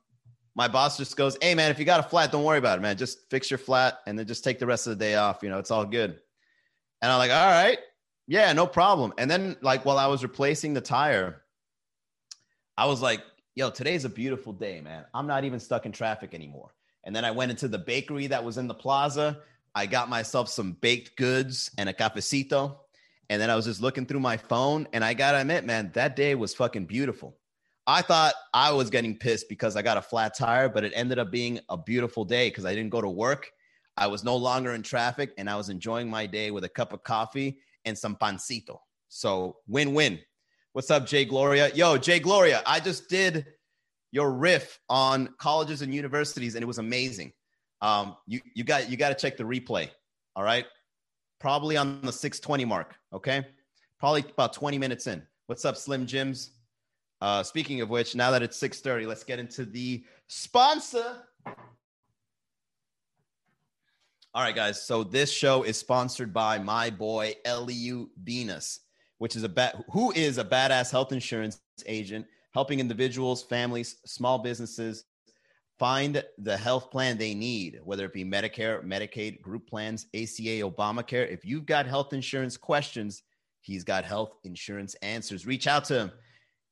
[0.55, 2.83] my boss just goes, "Hey man, if you got a flat, don't worry about it,
[2.83, 2.97] man.
[2.97, 5.41] Just fix your flat, and then just take the rest of the day off.
[5.43, 6.19] You know, it's all good."
[7.03, 7.79] And I'm like, "All right,
[8.27, 11.43] yeah, no problem." And then like while I was replacing the tire,
[12.77, 13.23] I was like,
[13.55, 15.05] "Yo, today's a beautiful day, man.
[15.13, 16.73] I'm not even stuck in traffic anymore."
[17.05, 19.41] And then I went into the bakery that was in the plaza.
[19.75, 22.79] I got myself some baked goods and a cafecito.
[23.29, 24.87] And then I was just looking through my phone.
[24.93, 27.37] And I got to admit, man, that day was fucking beautiful.
[27.87, 31.19] I thought I was getting pissed because I got a flat tire, but it ended
[31.19, 33.51] up being a beautiful day because I didn't go to work.
[33.97, 36.93] I was no longer in traffic and I was enjoying my day with a cup
[36.93, 38.79] of coffee and some pancito.
[39.09, 40.19] So win win.
[40.73, 41.71] What's up, Jay Gloria?
[41.75, 43.47] Yo, Jay Gloria, I just did
[44.13, 47.33] your riff on colleges and universities, and it was amazing.
[47.81, 49.89] Um, you you got you got to check the replay.
[50.35, 50.67] All right,
[51.39, 52.95] probably on the 620 mark.
[53.13, 53.47] Okay,
[53.99, 55.23] probably about 20 minutes in.
[55.47, 56.51] What's up, Slim Jims?
[57.21, 61.23] Uh, speaking of which, now that it's 6:30, let's get into the sponsor.
[64.35, 64.83] All right, guys.
[64.83, 68.81] So this show is sponsored by my boy Eliu Venus,
[69.19, 74.39] which is a bat who is a badass health insurance agent helping individuals, families, small
[74.39, 75.05] businesses
[75.79, 81.31] find the health plan they need, whether it be Medicare, Medicaid, group plans, ACA, Obamacare.
[81.31, 83.23] If you've got health insurance questions,
[83.61, 85.47] he's got health insurance answers.
[85.47, 86.13] Reach out to him.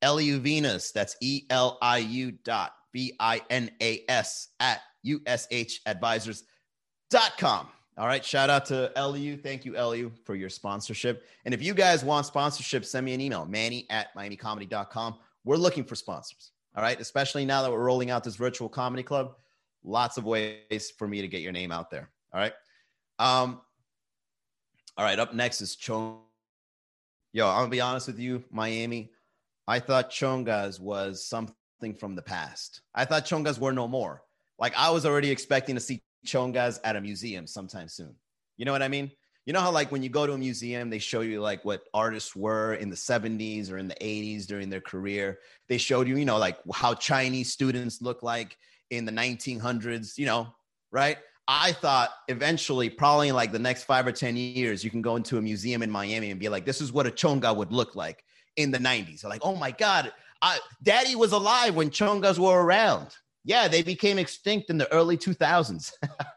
[0.03, 7.69] Eliu Binas, that's E L I U dot B I N A S at ushadvisors.com.
[7.97, 8.25] All right.
[8.25, 9.37] Shout out to LU.
[9.37, 11.29] Thank you, LU, for your sponsorship.
[11.45, 15.15] And if you guys want sponsorship, send me an email, manny at miamicomedy.com.
[15.45, 16.51] We're looking for sponsors.
[16.75, 17.01] All right.
[17.01, 19.37] Especially now that we're rolling out this virtual comedy club,
[19.85, 22.11] lots of ways for me to get your name out there.
[22.33, 22.53] All right.
[23.19, 23.61] Um,
[24.97, 25.19] all right.
[25.19, 26.21] Up next is Chong.
[27.33, 29.11] Yo, I'm gonna be honest with you, Miami.
[29.67, 32.83] I thought Chongas was something from the past.
[32.95, 34.23] I thought Chongas were no more.
[34.59, 38.15] Like I was already expecting to see Chongas at a museum sometime soon.
[38.57, 39.11] You know what I mean?
[39.47, 41.85] You know how like when you go to a museum, they show you like what
[41.93, 45.41] artists were in the 70s or in the 80s during their career.
[45.69, 48.57] They showed you, you know, like how Chinese students look like
[48.91, 50.49] in the 1900s, you know,
[50.91, 51.19] right?
[51.47, 55.17] I thought eventually, probably in like the next five or 10 years, you can go
[55.17, 57.95] into a museum in Miami and be like, this is what a Chonga would look
[57.95, 58.25] like
[58.57, 59.21] in the 90s.
[59.21, 63.09] They're like, oh my God, I, daddy was alive when Chongas were around.
[63.45, 65.93] Yeah, they became extinct in the early 2000s.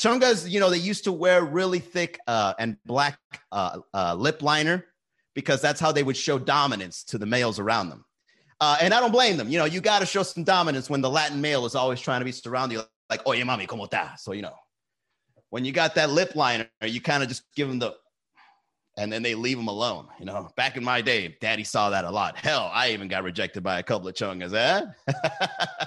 [0.00, 3.18] Chongas, you know, they used to wear really thick uh, and black
[3.52, 4.86] uh, uh, lip liner
[5.34, 8.06] because that's how they would show dominance to the males around them.
[8.62, 9.50] Uh, and I don't blame them.
[9.50, 12.22] You know, you got to show some dominance when the Latin male is always trying
[12.22, 14.18] to be surrounded you like, oye, mami, ¿cómo está?
[14.18, 14.54] So, you know,
[15.50, 17.94] when you got that lip liner, you kind of just give them the
[18.96, 20.08] and then they leave them alone.
[20.18, 22.36] You know, back in my day, daddy saw that a lot.
[22.36, 24.82] Hell, I even got rejected by a couple of chongas, eh?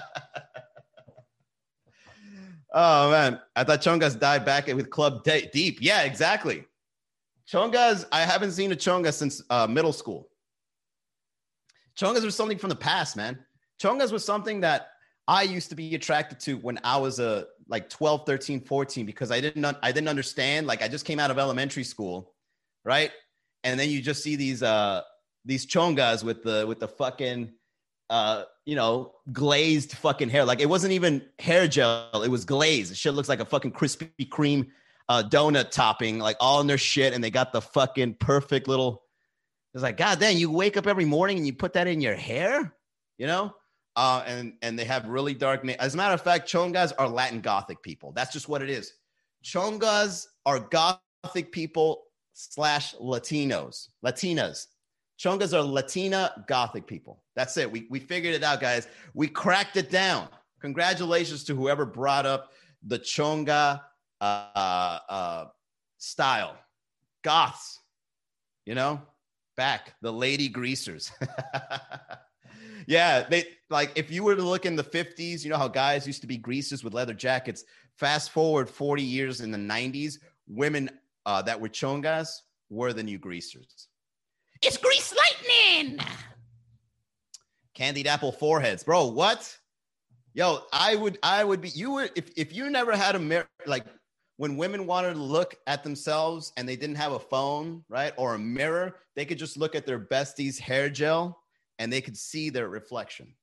[2.74, 5.78] oh man, I thought chongas died back with Club Deep.
[5.80, 6.64] Yeah, exactly.
[7.50, 10.28] Chongas, I haven't seen a chonga since uh, middle school.
[11.96, 13.38] Chongas was something from the past, man.
[13.80, 14.88] Chongas was something that
[15.26, 19.06] I used to be attracted to when I was a uh, like 12, 13, 14
[19.06, 22.34] because I didn't I didn't understand like I just came out of elementary school
[22.84, 23.10] right?
[23.64, 25.02] And then you just see these uh
[25.44, 27.52] these chongas with the with the fucking
[28.10, 30.44] uh you know glazed fucking hair.
[30.44, 32.90] Like it wasn't even hair gel, it was glazed.
[32.90, 34.68] The shit looks like a fucking Krispy Kreme
[35.08, 39.02] uh donut topping, like all in their shit, and they got the fucking perfect little.
[39.74, 42.14] It's like, God damn, you wake up every morning and you put that in your
[42.14, 42.72] hair,
[43.18, 43.54] you know?
[43.96, 45.68] Uh, and and they have really dark.
[45.78, 48.12] As a matter of fact, chongas are Latin Gothic people.
[48.12, 48.92] That's just what it is.
[49.44, 54.66] Chongas are Gothic people slash Latinos, Latinas.
[55.18, 57.22] Chongas are Latina Gothic people.
[57.36, 57.70] That's it.
[57.70, 58.88] We, we figured it out, guys.
[59.14, 60.28] We cracked it down.
[60.60, 62.52] Congratulations to whoever brought up
[62.86, 63.80] the Chonga
[64.20, 65.44] uh, uh,
[65.98, 66.56] style.
[67.22, 67.80] Goths,
[68.66, 69.00] you know,
[69.56, 71.10] back the lady greasers.
[72.86, 76.06] yeah, they like if you were to look in the 50s, you know how guys
[76.06, 77.64] used to be greasers with leather jackets.
[77.96, 80.90] Fast forward 40 years in the 90s, women
[81.26, 82.28] uh, that were chongas
[82.68, 83.88] were the new greasers.
[84.62, 85.98] It's grease lightning.
[87.74, 89.06] Candied apple foreheads, bro.
[89.06, 89.56] What?
[90.32, 91.68] Yo, I would, I would be.
[91.70, 93.84] You would if if you never had a mirror, like
[94.36, 98.34] when women wanted to look at themselves and they didn't have a phone, right, or
[98.34, 101.40] a mirror, they could just look at their bestie's hair gel
[101.78, 103.34] and they could see their reflection.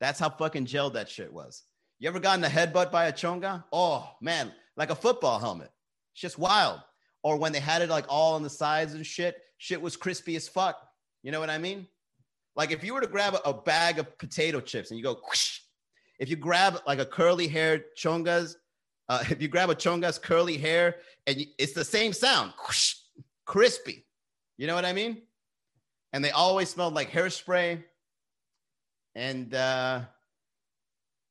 [0.00, 1.62] That's how fucking gel that shit was.
[1.98, 3.62] You ever gotten a headbutt by a chonga?
[3.72, 5.70] Oh man, like a football helmet.
[6.12, 6.80] It's just wild
[7.22, 10.36] or when they had it like all on the sides and shit, shit was crispy
[10.36, 10.88] as fuck.
[11.22, 11.86] You know what I mean?
[12.56, 15.60] Like if you were to grab a, bag of potato chips and you go, whoosh,
[16.18, 18.56] if you grab like a curly haired chongas,
[19.10, 20.96] uh, if you grab a chonga's curly hair
[21.26, 22.94] and you, it's the same sound, whoosh,
[23.44, 24.06] crispy.
[24.56, 25.18] You know what I mean?
[26.14, 27.84] And they always smelled like hairspray.
[29.14, 30.00] And uh,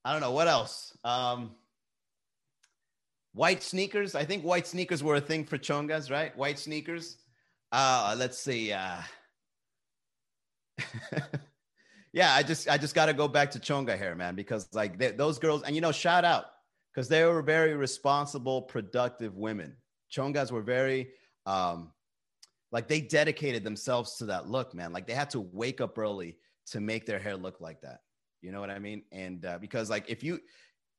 [0.06, 0.96] I don't know what else.
[1.04, 1.56] Um,
[3.34, 4.16] White sneakers.
[4.16, 6.36] I think white sneakers were a thing for chongas, right?
[6.36, 7.18] White sneakers.
[7.72, 8.72] Uh, let's see.
[8.72, 9.02] Uh,
[12.14, 14.98] yeah, I just I just got to go back to chonga hair, man, because like
[14.98, 16.46] they, those girls, and you know, shout out
[16.94, 19.76] because they were very responsible, productive women.
[20.12, 21.10] Chongas were very
[21.46, 21.92] um,
[22.72, 24.92] like they dedicated themselves to that look, man.
[24.92, 28.00] Like they had to wake up early to make their hair look like that.
[28.42, 29.04] You know what I mean?
[29.12, 30.40] And uh, because like if you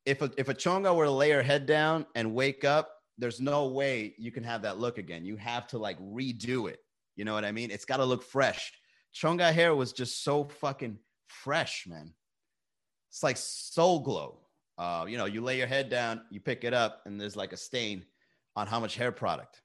[0.04, 3.40] if a, if a chonga were to lay her head down and wake up, there's
[3.40, 5.24] no way you can have that look again.
[5.24, 6.80] You have to like redo it.
[7.16, 7.70] You know what I mean?
[7.70, 8.72] It's got to look fresh.
[9.14, 10.98] Chonga hair was just so fucking
[11.28, 12.14] fresh, man.
[13.10, 14.38] It's like soul glow.
[14.78, 17.52] Uh, you know, you lay your head down, you pick it up, and there's like
[17.52, 18.04] a stain
[18.56, 19.60] on how much hair product.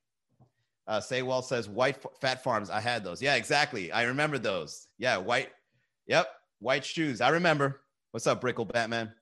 [0.88, 2.70] Uh, Saywell says white fat farms.
[2.70, 3.22] I had those.
[3.22, 3.92] Yeah, exactly.
[3.92, 4.88] I remember those.
[4.98, 5.50] Yeah, white.
[6.08, 6.28] Yep,
[6.60, 7.22] white shoes.
[7.22, 7.82] I remember.
[8.12, 9.14] What's up, Brickle Batman?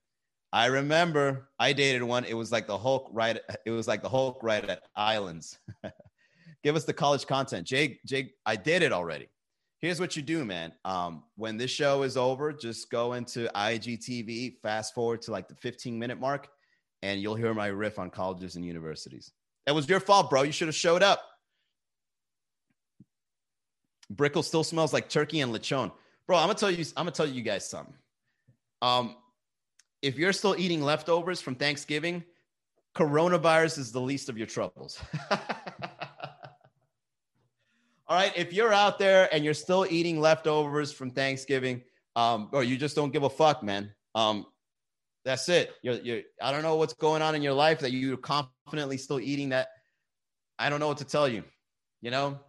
[0.54, 1.50] I remember.
[1.58, 2.26] I dated one.
[2.26, 3.40] It was like the Hulk right.
[3.66, 5.58] It was like the Hulk right at Islands.
[6.64, 8.06] Give us the college content, Jake.
[8.06, 9.30] Jake, I did it already.
[9.80, 10.72] Here's what you do, man.
[10.86, 15.56] Um, when this show is over, just go into IGTV, fast forward to like the
[15.56, 16.48] 15 minute mark,
[17.02, 19.32] and you'll hear my riff on colleges and universities.
[19.66, 20.44] That was your fault, bro.
[20.44, 21.22] You should have showed up.
[24.14, 25.92] Brickle still smells like turkey and lechon.
[26.28, 27.96] Bro, I'm gonna tell you, I'm gonna tell you guys something.
[28.84, 29.16] Um,
[30.04, 32.24] if you're still eating leftovers from Thanksgiving,
[32.94, 35.02] coronavirus is the least of your troubles.
[38.08, 41.82] All right, if you're out there and you're still eating leftovers from Thanksgiving,
[42.18, 43.92] um, or you just don't give a fuck, man.
[44.14, 44.46] Um,
[45.24, 45.72] that's it.
[45.82, 49.22] You're, you're, I don't know what's going on in your life that you're confidently still
[49.22, 49.70] eating that.
[50.60, 51.46] I don't know what to tell you.
[52.02, 52.40] You know,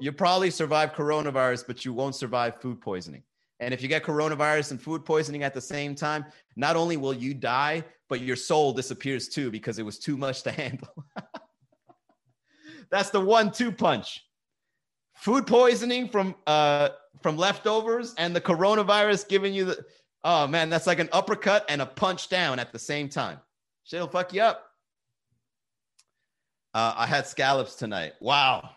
[0.00, 3.22] you probably survive coronavirus, but you won't survive food poisoning.
[3.60, 6.26] And if you get coronavirus and food poisoning at the same time,
[6.56, 10.42] not only will you die, but your soul disappears too because it was too much
[10.42, 10.88] to handle.
[12.90, 14.22] That's the one-two punch.
[15.14, 16.90] Food poisoning from uh,
[17.22, 19.84] from leftovers and the coronavirus giving you the
[20.24, 23.40] oh man, that's like an uppercut and a punch down at the same time.
[23.84, 24.62] Shit'll fuck you up.
[26.74, 28.12] Uh, I had scallops tonight.
[28.20, 28.70] Wow.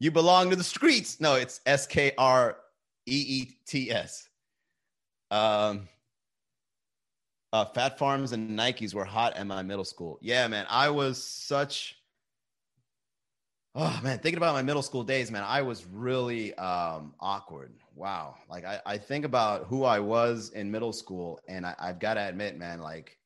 [0.00, 1.20] You belong to the streets.
[1.20, 2.56] No, it's S K R
[3.06, 4.28] E E T S.
[5.30, 5.88] Um,
[7.52, 10.18] uh, Fat Farms and Nikes were hot at my middle school.
[10.20, 11.96] Yeah, man, I was such.
[13.74, 17.72] Oh man, thinking about my middle school days, man, I was really um, awkward.
[17.94, 21.98] Wow, like I, I think about who I was in middle school, and I, I've
[21.98, 23.18] got to admit, man, like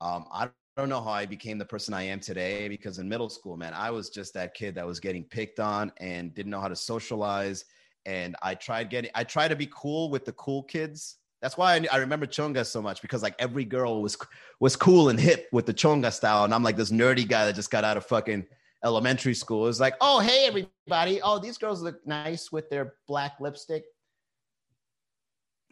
[0.00, 3.30] um, I don't know how I became the person I am today because in middle
[3.30, 6.60] school, man, I was just that kid that was getting picked on and didn't know
[6.60, 7.64] how to socialize.
[8.06, 11.16] And I tried getting, I tried to be cool with the cool kids.
[11.42, 14.16] That's why I, I remember chonga so much because like every girl was
[14.58, 17.54] was cool and hip with the chonga style, and I'm like this nerdy guy that
[17.54, 18.46] just got out of fucking
[18.84, 19.68] elementary school.
[19.68, 23.84] It's like, oh hey everybody, oh these girls look nice with their black lipstick.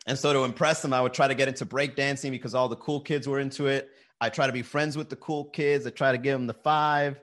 [0.06, 2.76] And so to impress them, I would try to get into breakdancing because all the
[2.76, 3.88] cool kids were into it.
[4.20, 5.86] I try to be friends with the cool kids.
[5.86, 7.20] I try to give them the five.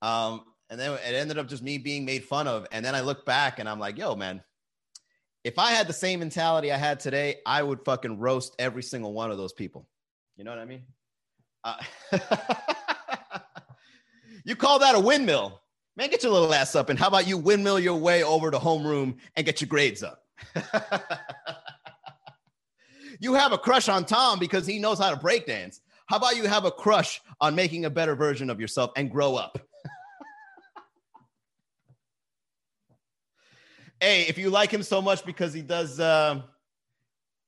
[0.00, 2.66] Um, and then it ended up just me being made fun of.
[2.70, 4.42] And then I look back and I'm like, yo, man,
[5.44, 9.12] if I had the same mentality I had today, I would fucking roast every single
[9.12, 9.88] one of those people.
[10.36, 10.82] You know what I mean?
[11.64, 11.76] Uh,
[14.44, 15.60] you call that a windmill?
[15.96, 16.88] Man, get your little ass up.
[16.88, 20.22] And how about you windmill your way over to homeroom and get your grades up?
[23.20, 25.80] you have a crush on Tom because he knows how to break dance.
[26.06, 29.36] How about you have a crush on making a better version of yourself and grow
[29.36, 29.58] up?
[34.00, 36.40] Hey, if you like him so much because he does uh,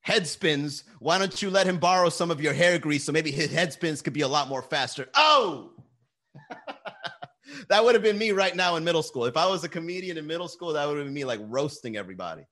[0.01, 3.31] head spins, why don't you let him borrow some of your hair grease so maybe
[3.31, 5.09] his head spins could be a lot more faster?
[5.15, 5.71] Oh,
[7.69, 9.25] that would have been me right now in middle school.
[9.25, 11.97] If I was a comedian in middle school, that would have been me like roasting
[11.97, 12.45] everybody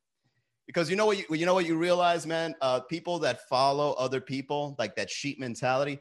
[0.72, 3.94] because you know what you, you know what you realize man uh, people that follow
[3.94, 6.00] other people like that sheep mentality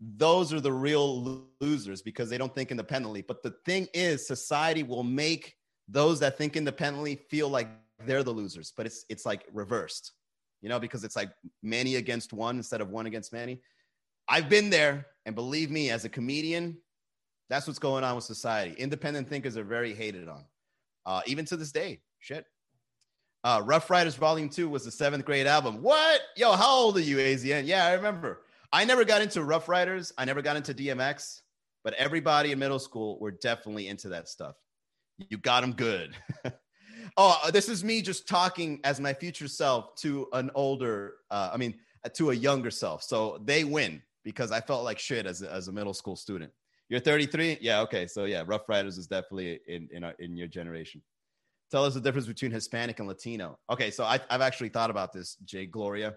[0.00, 4.82] those are the real losers because they don't think independently but the thing is society
[4.82, 5.56] will make
[5.88, 7.68] those that think independently feel like
[8.04, 10.12] they're the losers but it's it's like reversed
[10.60, 11.30] you know because it's like
[11.62, 13.60] many against one instead of one against many
[14.28, 16.76] i've been there and believe me as a comedian
[17.48, 20.44] that's what's going on with society independent thinkers are very hated on
[21.06, 22.44] uh, even to this day shit
[23.44, 25.80] uh, Ruff Ryders Volume 2 was the seventh grade album.
[25.80, 26.20] What?
[26.36, 27.64] Yo, how old are you, AZN?
[27.64, 28.40] Yeah, I remember.
[28.72, 30.12] I never got into Ruff Ryders.
[30.18, 31.42] I never got into DMX,
[31.84, 34.56] but everybody in middle school were definitely into that stuff.
[35.18, 36.16] You got them good.
[37.16, 41.50] oh, uh, this is me just talking as my future self to an older, uh,
[41.52, 43.02] I mean, uh, to a younger self.
[43.02, 46.52] So they win because I felt like shit as a, as a middle school student.
[46.88, 47.58] You're 33?
[47.60, 48.06] Yeah, okay.
[48.06, 51.02] So yeah, Ruff Ryders is definitely in, in, our, in your generation.
[51.70, 53.58] Tell us the difference between Hispanic and Latino.
[53.70, 56.14] Okay, so I, have actually thought about this, Jay Gloria.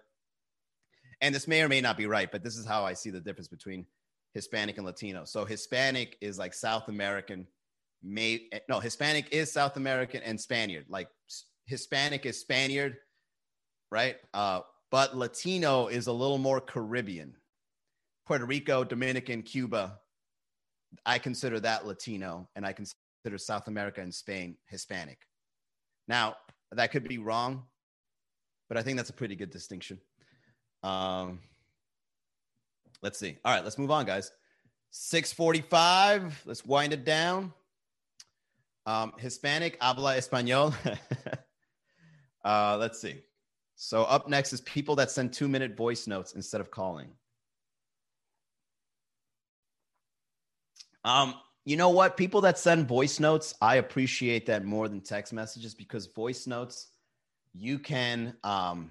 [1.22, 3.20] And this may or may not be right, but this is how I see the
[3.20, 3.86] difference between
[4.34, 5.26] Hispanic and Latino.
[5.26, 7.48] So Hispanic is like South American,
[8.04, 10.86] may no Hispanic is South American and Spaniard.
[10.90, 11.10] Like
[11.66, 12.98] Hispanic is Spaniard,
[13.92, 14.18] right?
[14.34, 17.36] Uh, but Latino is a little more Caribbean.
[18.26, 20.00] Puerto Rico, Dominican, Cuba.
[21.06, 25.20] I consider that Latino, and I consider South America and Spain Hispanic.
[26.08, 26.36] Now,
[26.72, 27.64] that could be wrong,
[28.68, 30.00] but I think that's a pretty good distinction.
[30.84, 31.40] Um,
[33.02, 33.38] let's see.
[33.44, 34.32] All right, let's move on, guys.
[34.92, 36.44] 645.
[36.46, 37.54] Let's wind it down.
[38.90, 40.74] Um, Hispanic habla español.
[42.44, 43.22] uh, let's see.
[43.76, 47.10] So up next is people that send two minute voice notes instead of calling.
[51.06, 51.36] Um,
[51.66, 52.18] you know what?
[52.18, 56.88] People that send voice notes, I appreciate that more than text messages because voice notes,
[57.54, 58.90] you can um,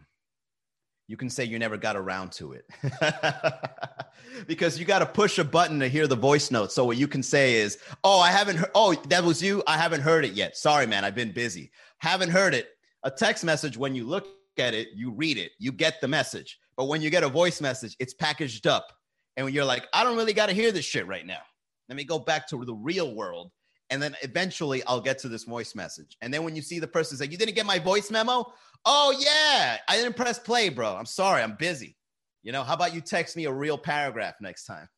[1.09, 2.67] you can say you never got around to it
[4.47, 6.71] because you got to push a button to hear the voice note.
[6.71, 8.71] So what you can say is, "Oh, I haven't heard.
[8.75, 9.63] Oh, that was you.
[9.67, 10.57] I haven't heard it yet.
[10.57, 11.05] Sorry, man.
[11.05, 11.73] I've been busy.
[11.99, 12.69] Haven't heard it."
[13.05, 14.29] A text message, when you look
[14.59, 16.59] at it, you read it, you get the message.
[16.77, 18.93] But when you get a voice message, it's packaged up,
[19.37, 21.41] and when you're like, "I don't really got to hear this shit right now.
[21.89, 23.51] Let me go back to the real world."
[23.91, 26.17] And then eventually I'll get to this voice message.
[26.21, 28.53] And then when you see the person say, You didn't get my voice memo?
[28.85, 29.79] Oh, yeah.
[29.89, 30.95] I didn't press play, bro.
[30.95, 31.43] I'm sorry.
[31.43, 31.97] I'm busy.
[32.43, 34.89] You know, how about you text me a real paragraph next time?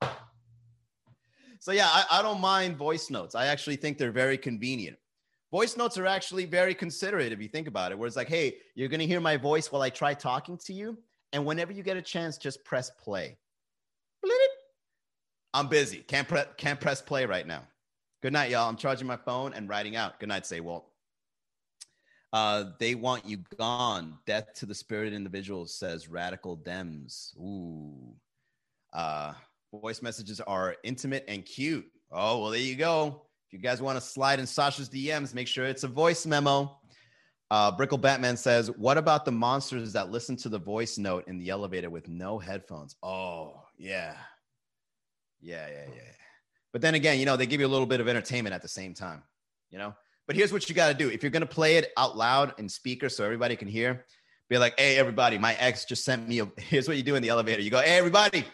[1.60, 3.34] so, yeah, I, I don't mind voice notes.
[3.34, 4.96] I actually think they're very convenient.
[5.50, 8.54] Voice notes are actually very considerate if you think about it, where it's like, hey,
[8.76, 10.96] you're going to hear my voice while I try talking to you.
[11.32, 13.36] And whenever you get a chance, just press play.
[15.52, 15.98] I'm busy.
[16.06, 17.62] Can't, pre- can't press play right now.
[18.22, 18.68] Good night, y'all.
[18.68, 20.20] I'm charging my phone and writing out.
[20.20, 20.84] Good night, say Walt.
[22.34, 24.18] Uh, they want you gone.
[24.26, 27.34] Death to the spirit individuals, says Radical Dems.
[27.38, 28.14] Ooh.
[28.92, 29.32] Uh,
[29.72, 31.86] voice messages are intimate and cute.
[32.12, 33.22] Oh, well, there you go.
[33.48, 36.78] If you guys want to slide in Sasha's DMs, make sure it's a voice memo.
[37.50, 41.38] Uh, Brickle Batman says, What about the monsters that listen to the voice note in
[41.38, 42.96] the elevator with no headphones?
[43.02, 44.14] Oh, yeah.
[45.40, 46.12] Yeah, yeah, yeah.
[46.72, 48.68] But then again, you know, they give you a little bit of entertainment at the
[48.68, 49.22] same time,
[49.70, 49.94] you know?
[50.26, 51.10] But here's what you got to do.
[51.10, 54.04] If you're going to play it out loud in speakers so everybody can hear,
[54.48, 57.22] be like, hey, everybody, my ex just sent me a, here's what you do in
[57.22, 57.60] the elevator.
[57.60, 58.44] You go, hey, everybody,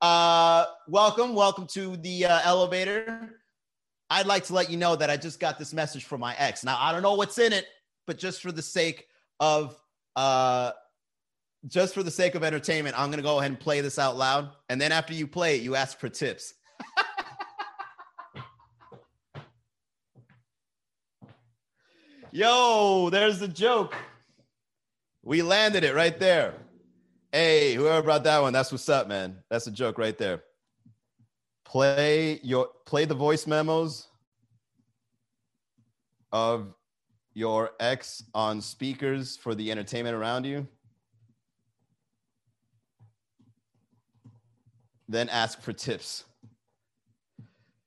[0.00, 3.40] uh, welcome, welcome to the uh, elevator.
[4.08, 6.62] I'd like to let you know that I just got this message from my ex.
[6.62, 7.66] Now, I don't know what's in it,
[8.06, 9.06] but just for the sake
[9.40, 9.76] of,
[10.14, 10.72] uh,
[11.66, 14.16] just for the sake of entertainment, I'm going to go ahead and play this out
[14.16, 14.50] loud.
[14.68, 16.54] And then after you play it, you ask for tips.
[22.36, 23.94] Yo, there's the joke.
[25.22, 26.52] We landed it right there.
[27.32, 29.38] Hey, whoever brought that one, that's what's up, man.
[29.48, 30.42] That's a joke right there.
[31.64, 34.08] Play your play the voice memos
[36.30, 36.74] of
[37.32, 40.68] your ex on speakers for the entertainment around you.
[45.08, 46.24] Then ask for tips.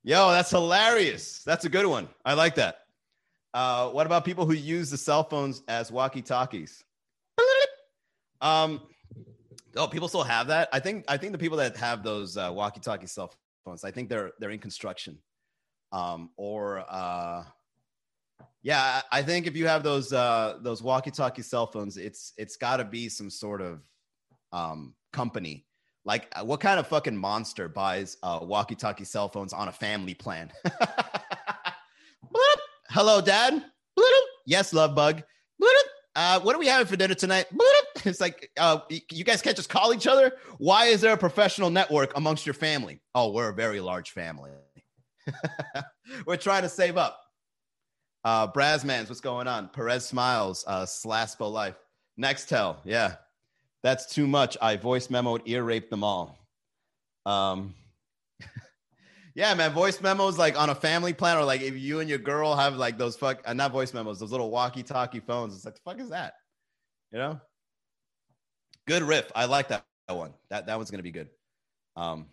[0.04, 1.43] Yo, that's hilarious.
[1.43, 2.10] That's a good one.
[2.26, 2.80] I like that.
[3.60, 6.82] Uh, what about people who use the cell phones as walkie talkies?
[8.39, 8.80] Um,
[9.76, 10.70] oh, people still have that.
[10.72, 13.34] I think I think the people that have those uh, walkie talkie cell
[13.66, 15.18] phones, I think they're they're in construction,
[15.91, 17.43] um, or uh,
[18.62, 22.55] yeah, I think if you have those uh, those walkie talkie cell phones, it's it's
[22.55, 23.82] got to be some sort of
[24.53, 25.66] um, company.
[26.05, 29.74] Like, uh, what kind of fucking monster buys uh, walkie talkie cell phones on a
[29.74, 30.49] family plan?
[32.90, 33.64] Hello, Dad.
[34.46, 35.22] Yes, love bug.
[36.16, 37.46] Uh, what are we having for dinner tonight?
[38.06, 40.32] It's like uh, you guys can't just call each other.
[40.58, 43.02] Why is there a professional network amongst your family?
[43.14, 44.52] Oh, we're a very large family.
[46.26, 47.20] we're trying to save up.
[48.24, 49.68] Uh, Brazmans, what's going on?
[49.68, 50.64] Perez smiles.
[50.66, 51.76] Uh, Slaspo life.
[52.18, 53.16] Nextel, yeah,
[53.84, 54.56] that's too much.
[54.62, 56.38] I voice memoed, ear raped them all.
[57.26, 57.76] Um,
[59.40, 62.20] yeah, man, voice memos like on a family plan, or like if you and your
[62.20, 65.56] girl have like those fuck, uh, not voice memos, those little walkie-talkie phones.
[65.56, 66.34] It's like the fuck is that?
[67.14, 67.40] You know?
[68.86, 69.32] Good riff.
[69.34, 70.34] I like that, one.
[70.50, 71.30] That that one's gonna be good.
[71.96, 72.26] Um.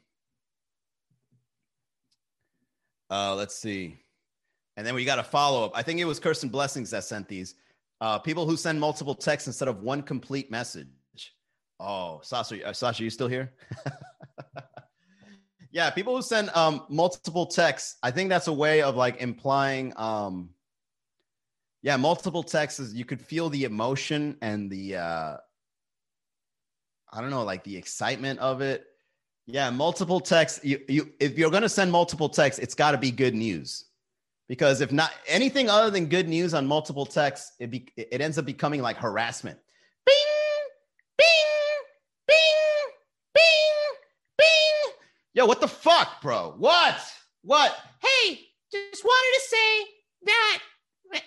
[3.08, 4.00] Uh, let's see,
[4.76, 5.72] and then we got a follow up.
[5.76, 7.54] I think it was Kirsten Blessings that sent these.
[8.00, 10.88] Uh, people who send multiple texts instead of one complete message.
[11.78, 13.52] Oh, Sasha, uh, Sasha, you still here?
[15.76, 19.92] Yeah, people who send um, multiple texts, I think that's a way of like implying,
[19.96, 20.48] um,
[21.82, 22.80] yeah, multiple texts.
[22.80, 25.36] is You could feel the emotion and the, uh,
[27.12, 28.86] I don't know, like the excitement of it.
[29.46, 30.60] Yeah, multiple texts.
[30.64, 33.84] You, you, if you're to send multiple texts, it's got to be good news,
[34.48, 38.38] because if not anything other than good news on multiple texts, it be, it ends
[38.38, 39.58] up becoming like harassment.
[40.06, 40.14] Bing,
[41.18, 41.26] bing,
[42.26, 42.46] bing.
[45.36, 46.54] Yo, what the fuck, bro?
[46.56, 46.96] What?
[47.42, 47.76] What?
[48.00, 48.40] Hey,
[48.72, 49.84] just wanted to say
[50.24, 50.62] that.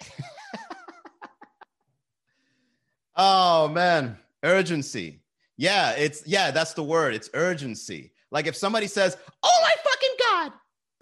[3.21, 5.19] Oh man, urgency.
[5.57, 7.13] Yeah, it's yeah, that's the word.
[7.13, 8.13] It's urgency.
[8.31, 10.53] Like if somebody says, "Oh my fucking god,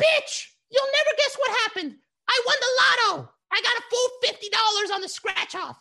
[0.02, 1.96] bitch, you'll never guess what happened.
[2.28, 3.30] I won the lotto.
[3.52, 5.78] I got a full fifty dollars on the scratch off.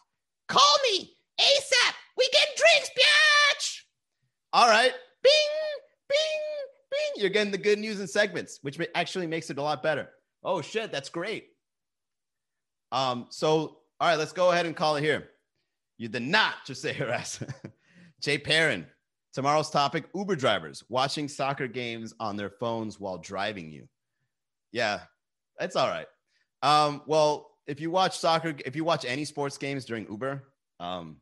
[0.46, 1.94] Call me ASAP.
[2.18, 3.80] We get drinks, bitch."
[4.52, 5.32] All right, Bing,
[6.06, 7.22] bing, bing.
[7.22, 10.08] You're getting the good news in segments, which actually makes it a lot better.
[10.42, 11.48] Oh shit, that's great.
[12.92, 15.28] Um, so all right, let's go ahead and call it here.
[15.98, 17.42] You did not just say harass.
[18.20, 18.86] Jay Perrin.
[19.32, 23.86] Tomorrow's topic Uber drivers watching soccer games on their phones while driving you.
[24.72, 25.00] Yeah,
[25.58, 26.06] that's all right.
[26.62, 30.42] Um, well, if you watch soccer, if you watch any sports games during Uber,
[30.80, 31.18] um,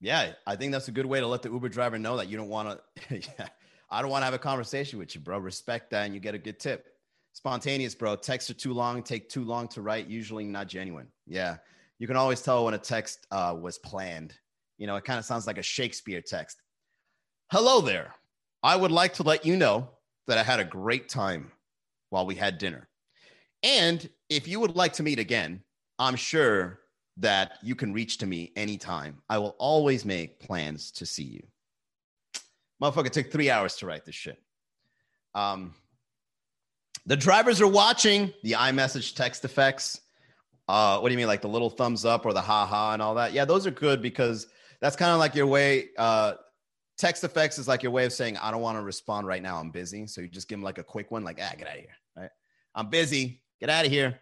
[0.00, 2.36] yeah, I think that's a good way to let the Uber driver know that you
[2.36, 3.16] don't want to.
[3.38, 3.48] yeah,
[3.90, 5.38] I don't want to have a conversation with you, bro.
[5.38, 6.86] Respect that, and you get a good tip.
[7.32, 8.14] Spontaneous, bro.
[8.14, 11.08] Texts are too long, take too long to write, usually not genuine.
[11.26, 11.56] Yeah.
[11.98, 14.34] You can always tell when a text uh, was planned.
[14.78, 16.60] You know, it kind of sounds like a Shakespeare text.
[17.50, 18.14] Hello there.
[18.62, 19.90] I would like to let you know
[20.26, 21.50] that I had a great time
[22.10, 22.88] while we had dinner.
[23.62, 25.62] And if you would like to meet again,
[25.98, 26.80] I'm sure
[27.16, 29.22] that you can reach to me anytime.
[29.28, 31.42] I will always make plans to see you.
[32.82, 34.42] Motherfucker took three hours to write this shit.
[35.34, 35.74] Um,
[37.06, 40.00] the drivers are watching the iMessage text effects.
[40.68, 43.02] Uh, what do you mean, like the little thumbs up or the ha ha and
[43.02, 43.32] all that?
[43.32, 44.46] Yeah, those are good because
[44.80, 45.90] that's kind of like your way.
[45.98, 46.34] Uh,
[46.96, 49.58] text effects is like your way of saying, I don't want to respond right now.
[49.58, 50.06] I'm busy.
[50.06, 51.96] So you just give them like a quick one, like, ah, get out of here.
[52.16, 52.30] Right.
[52.74, 53.42] I'm busy.
[53.60, 54.20] Get out of here.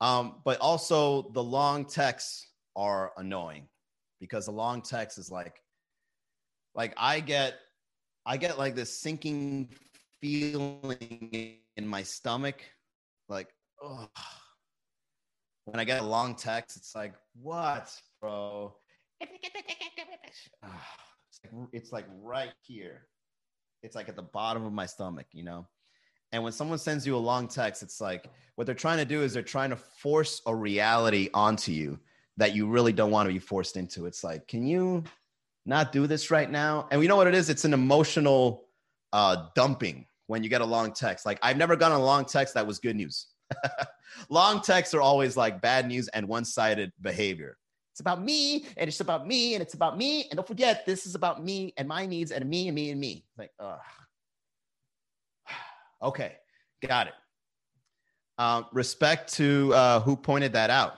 [0.00, 3.68] Um, but also the long texts are annoying
[4.20, 5.60] because the long text is like,
[6.74, 7.58] like I get,
[8.24, 9.70] I get like this sinking
[10.20, 12.62] feeling in my stomach,
[13.28, 13.48] like,
[13.82, 14.08] oh.
[15.66, 17.90] When I get a long text, it's like, what,
[18.20, 18.74] bro?
[21.32, 23.06] It's like, it's like right here.
[23.82, 25.66] It's like at the bottom of my stomach, you know?
[26.32, 29.22] And when someone sends you a long text, it's like what they're trying to do
[29.22, 31.98] is they're trying to force a reality onto you
[32.36, 34.06] that you really don't want to be forced into.
[34.06, 35.04] It's like, can you
[35.66, 36.86] not do this right now?
[36.90, 37.50] And you know what it is?
[37.50, 38.66] It's an emotional
[39.12, 41.26] uh, dumping when you get a long text.
[41.26, 43.26] Like I've never gotten a long text that was good news.
[44.28, 47.56] long texts are always like bad news and one-sided behavior.
[47.92, 50.22] It's about me and it's about me and it's about me.
[50.30, 53.00] And don't forget, this is about me and my needs and me and me and
[53.00, 53.24] me.
[53.36, 53.78] Like, ugh.
[56.02, 56.36] Okay,
[56.86, 57.14] got it.
[58.38, 60.96] Um, respect to uh, who pointed that out.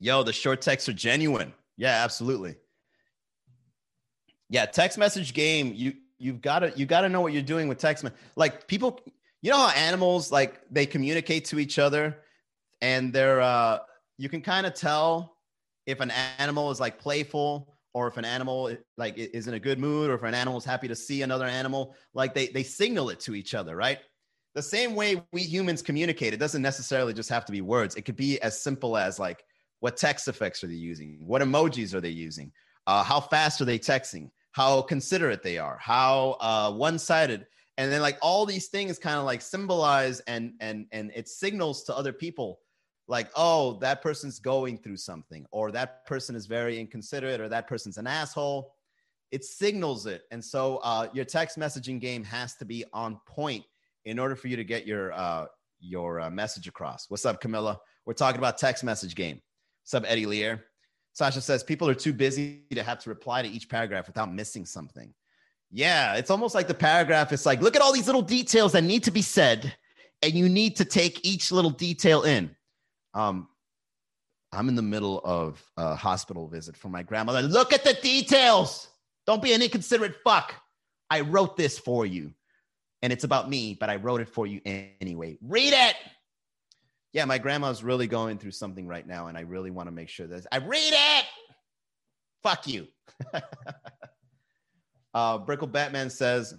[0.00, 1.52] Yo, the short texts are genuine.
[1.76, 2.56] Yeah, absolutely.
[4.48, 5.72] Yeah, text message game.
[5.74, 8.04] You you've got to you got to know what you're doing with text.
[8.36, 9.00] Like people,
[9.42, 12.18] you know how animals like they communicate to each other,
[12.80, 13.78] and they're uh,
[14.18, 15.36] you can kind of tell
[15.86, 19.78] if an animal is like playful or if an animal like is in a good
[19.78, 21.94] mood or if an animal is happy to see another animal.
[22.14, 23.98] Like they they signal it to each other, right?
[24.54, 27.94] The same way we humans communicate, it doesn't necessarily just have to be words.
[27.94, 29.42] It could be as simple as like
[29.80, 31.20] what text effects are they using?
[31.24, 32.50] What emojis are they using?
[32.86, 34.30] Uh, how fast are they texting?
[34.58, 39.24] how considerate they are, how uh, one-sided, and then like all these things kind of
[39.24, 42.58] like symbolize and and and it signals to other people
[43.08, 47.66] like oh that person's going through something or that person is very inconsiderate or that
[47.66, 48.74] person's an asshole.
[49.30, 50.22] It signals it.
[50.30, 53.64] And so uh, your text messaging game has to be on point
[54.06, 55.46] in order for you to get your uh,
[55.80, 57.06] your uh, message across.
[57.08, 57.80] What's up camilla?
[58.06, 59.40] We're talking about text message game.
[59.82, 60.64] What's up eddie lear?
[61.12, 64.64] Sasha says people are too busy to have to reply to each paragraph without missing
[64.64, 65.12] something.
[65.70, 68.84] Yeah, it's almost like the paragraph is like, look at all these little details that
[68.84, 69.74] need to be said,
[70.22, 72.54] and you need to take each little detail in.
[73.14, 73.48] Um,
[74.52, 77.42] I'm in the middle of a hospital visit for my grandmother.
[77.42, 78.88] Look at the details.
[79.26, 80.54] Don't be an inconsiderate fuck.
[81.10, 82.32] I wrote this for you,
[83.02, 85.38] and it's about me, but I wrote it for you anyway.
[85.42, 85.96] Read it
[87.12, 90.08] yeah, my grandma's really going through something right now, and I really want to make
[90.08, 91.24] sure that I read it.
[92.42, 92.86] Fuck you.
[95.14, 96.54] uh, Brickle Batman says,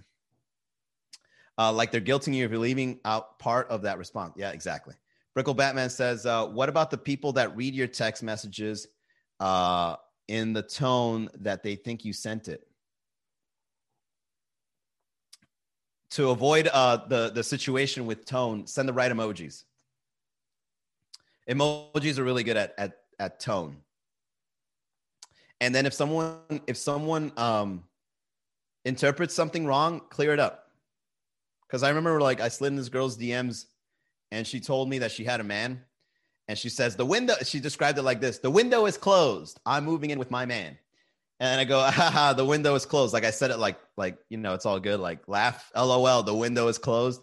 [1.58, 4.34] uh, like they're guilting you if you're leaving out part of that response.
[4.38, 4.96] Yeah, exactly.
[5.38, 8.88] Brickle Batman says, uh, what about the people that read your text messages
[9.40, 9.96] uh,
[10.28, 12.66] in the tone that they think you sent it?
[16.12, 19.64] To avoid uh, the the situation with tone, send the right emojis.
[21.48, 23.78] Emojis are really good at at at tone.
[25.62, 27.84] And then if someone if someone um
[28.86, 30.66] interprets something wrong, clear it up.
[31.70, 33.66] Cause I remember like I slid in this girl's DMs
[34.32, 35.84] and she told me that she had a man.
[36.48, 37.36] and she says the window.
[37.44, 39.60] She described it like this: the window is closed.
[39.66, 40.78] I'm moving in with my man.
[41.40, 43.14] And I go, haha, the window is closed.
[43.14, 45.00] Like I said it like, like, you know, it's all good.
[45.00, 47.22] Like laugh, LOL, the window is closed.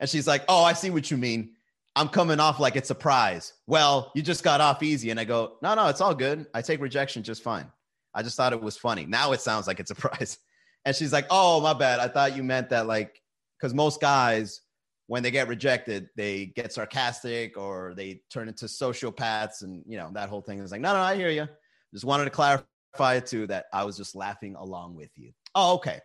[0.00, 1.54] And she's like, oh, I see what you mean.
[1.96, 3.54] I'm coming off like it's a prize.
[3.66, 5.10] Well, you just got off easy.
[5.10, 6.46] And I go, no, no, it's all good.
[6.54, 7.66] I take rejection just fine.
[8.14, 9.06] I just thought it was funny.
[9.06, 10.38] Now it sounds like it's a prize.
[10.84, 11.98] And she's like, oh, my bad.
[11.98, 13.20] I thought you meant that, like,
[13.58, 14.60] because most guys,
[15.08, 19.62] when they get rejected, they get sarcastic or they turn into sociopaths.
[19.62, 21.48] And, you know, that whole thing is like, no, no, I hear you.
[21.94, 25.32] Just wanted to clarify it too that I was just laughing along with you.
[25.54, 26.00] Oh, okay.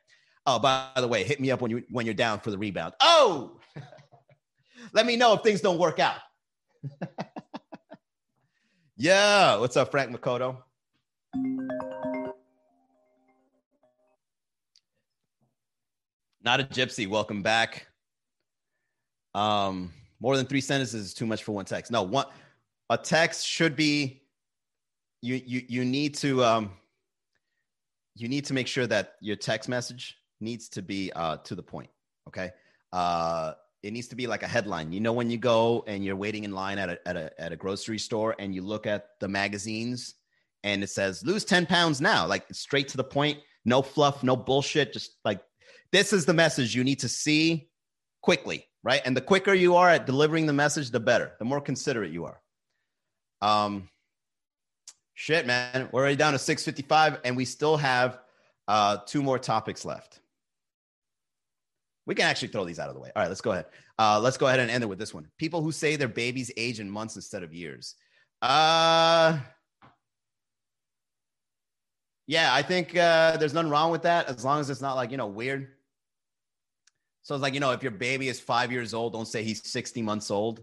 [0.45, 2.93] Oh, by the way, hit me up when you when you're down for the rebound.
[3.01, 3.59] Oh,
[4.93, 6.19] let me know if things don't work out.
[8.97, 10.57] yeah, what's up, Frank Makoto?
[16.41, 17.07] Not a gypsy.
[17.07, 17.87] Welcome back.
[19.35, 21.91] Um, more than three sentences is too much for one text.
[21.91, 22.25] No, one
[22.89, 24.21] a text should be.
[25.21, 26.71] You you you need to um.
[28.15, 31.63] You need to make sure that your text message needs to be uh to the
[31.63, 31.89] point.
[32.27, 32.51] Okay.
[32.91, 34.93] Uh, it needs to be like a headline.
[34.93, 37.51] You know, when you go and you're waiting in line at a, at a, at
[37.51, 40.15] a grocery store and you look at the magazines
[40.63, 44.37] and it says lose 10 pounds now, like straight to the point, no fluff, no
[44.37, 44.93] bullshit.
[44.93, 45.41] Just like
[45.91, 47.69] this is the message you need to see
[48.21, 49.01] quickly, right?
[49.05, 52.25] And the quicker you are at delivering the message, the better, the more considerate you
[52.25, 52.41] are.
[53.41, 53.89] Um,
[55.13, 58.19] shit, man, we're already down to 655 and we still have
[58.67, 60.19] uh, two more topics left.
[62.05, 63.11] We can actually throw these out of the way.
[63.15, 63.65] All right, let's go ahead.
[63.97, 65.27] Uh, let's go ahead and end it with this one.
[65.37, 67.95] People who say their babies age in months instead of years.
[68.41, 69.37] Uh,
[72.27, 75.11] yeah, I think uh, there's nothing wrong with that as long as it's not like,
[75.11, 75.69] you know, weird.
[77.23, 79.65] So it's like, you know, if your baby is five years old, don't say he's
[79.65, 80.61] 60 months old,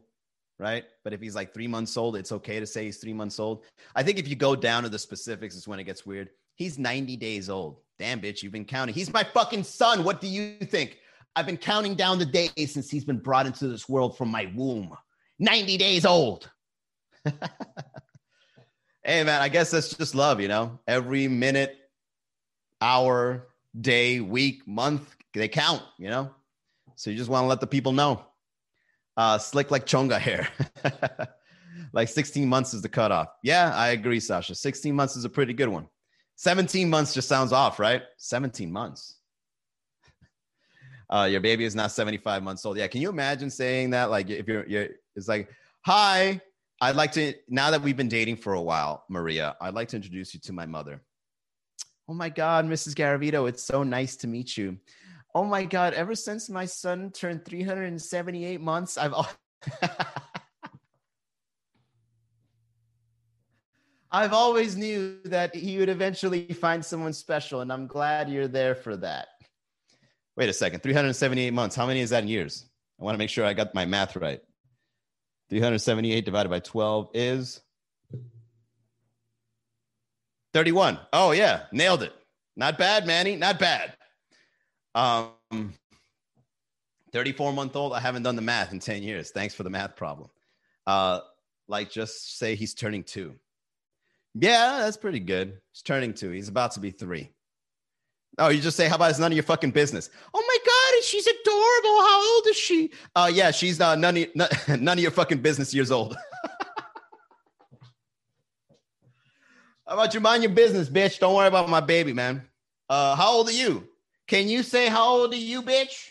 [0.59, 0.85] right?
[1.05, 3.65] But if he's like three months old, it's okay to say he's three months old.
[3.97, 6.29] I think if you go down to the specifics, is when it gets weird.
[6.57, 7.81] He's 90 days old.
[7.99, 8.95] Damn, bitch, you've been counting.
[8.95, 10.05] He's my fucking son.
[10.05, 10.99] What do you think?
[11.35, 14.53] I've been counting down the days since he's been brought into this world from my
[14.55, 14.95] womb.
[15.39, 16.51] 90 days old.
[17.25, 20.79] hey, man, I guess that's just love, you know?
[20.87, 21.79] Every minute,
[22.83, 23.49] hour,
[23.81, 26.35] day, week, month, they count, you know?
[27.01, 28.25] So you just want to let the people know.
[29.17, 30.49] Uh, slick like chonga hair.
[31.93, 33.29] like 16 months is the cutoff.
[33.43, 34.55] Yeah, I agree, Sasha.
[34.55, 35.89] 16 months is a pretty good one.
[36.37, 38.03] 17 months just sounds off, right?
[38.19, 39.21] 17 months
[41.11, 42.79] uh, your baby is not 75 months old.
[42.79, 42.87] Yeah.
[42.87, 44.11] Can you imagine saying that?
[44.11, 45.51] Like, if you're, you're, it's like,
[45.85, 46.41] hi,
[46.81, 49.97] I'd like to, now that we've been dating for a while, Maria, I'd like to
[49.97, 51.03] introduce you to my mother.
[52.09, 52.95] Oh my God, Mrs.
[52.95, 54.79] Garavito, it's so nice to meet you.
[55.35, 59.15] Oh my God, ever since my son turned 378 months, I've,
[64.11, 68.75] I've always knew that he would eventually find someone special, and I'm glad you're there
[68.75, 69.29] for that.
[70.37, 70.83] Wait a second.
[70.83, 71.77] 378 months.
[71.77, 72.67] How many is that in years?
[73.01, 74.41] I want to make sure I got my math right.
[75.51, 77.61] 378 divided by 12 is
[80.55, 80.99] 31.
[81.13, 81.63] Oh, yeah.
[81.73, 82.13] Nailed it.
[82.57, 83.37] Not bad, Manny.
[83.37, 83.95] Not bad.
[84.95, 85.75] Um,
[87.13, 87.93] 34 month old.
[87.93, 89.31] I haven't done the math in 10 years.
[89.31, 90.31] Thanks for the math problem.
[90.87, 91.21] Uh,
[91.69, 93.35] like just say he's turning two.
[94.35, 95.59] Yeah, that's pretty good.
[95.73, 96.31] He's turning two.
[96.31, 97.31] He's about to be three.
[98.39, 100.09] Oh, you just say, how about it's none of your fucking business?
[100.33, 102.01] Oh my God, she's adorable.
[102.01, 102.91] How old is she?
[103.15, 104.49] Uh, yeah, she's uh, none, of, none,
[104.81, 106.17] none of your fucking business years old.
[109.87, 111.19] how about you mind your business, bitch?
[111.19, 112.43] Don't worry about my baby, man.
[112.89, 113.90] Uh, how old are you?
[114.31, 116.11] Can you say, how old are you, bitch?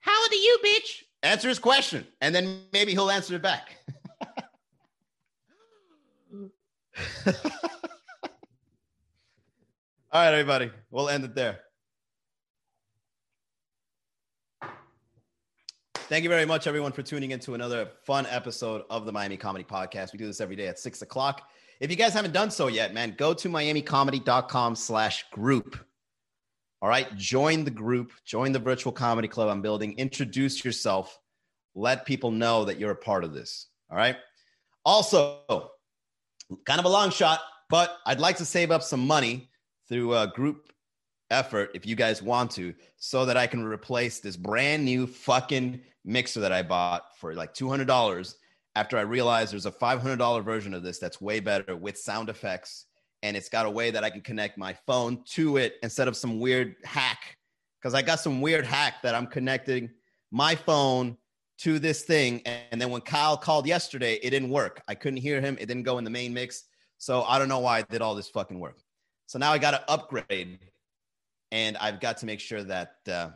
[0.00, 1.04] How old are you, bitch?
[1.22, 3.76] Answer his question, and then maybe he'll answer it back.
[10.12, 10.72] All right, everybody.
[10.90, 11.60] We'll end it there.
[15.94, 19.36] Thank you very much, everyone, for tuning in to another fun episode of the Miami
[19.36, 20.12] Comedy Podcast.
[20.12, 21.48] We do this every day at six o'clock.
[21.78, 25.85] If you guys haven't done so yet, man, go to miamicomedy.com slash group.
[26.82, 27.14] All right.
[27.16, 31.18] Join the group, join the virtual comedy club I'm building, introduce yourself,
[31.74, 33.68] let people know that you're a part of this.
[33.90, 34.16] All right.
[34.84, 35.70] Also,
[36.64, 39.50] kind of a long shot, but I'd like to save up some money
[39.88, 40.72] through a group
[41.30, 45.80] effort if you guys want to so that I can replace this brand new fucking
[46.04, 48.34] mixer that I bought for like $200
[48.76, 52.86] after I realized there's a $500 version of this that's way better with sound effects
[53.22, 56.16] and it's got a way that I can connect my phone to it instead of
[56.16, 57.36] some weird hack
[57.82, 59.90] cuz I got some weird hack that I'm connecting
[60.30, 61.16] my phone
[61.58, 62.42] to this thing.
[62.46, 64.82] And then when Kyle called yesterday, it didn't work.
[64.88, 65.56] I couldn't hear him.
[65.60, 66.64] It didn't go in the main mix.
[66.98, 68.78] So I don't know why I did all this fucking work.
[69.26, 70.58] So now I got to upgrade
[71.50, 73.30] and I've got to make sure that uh,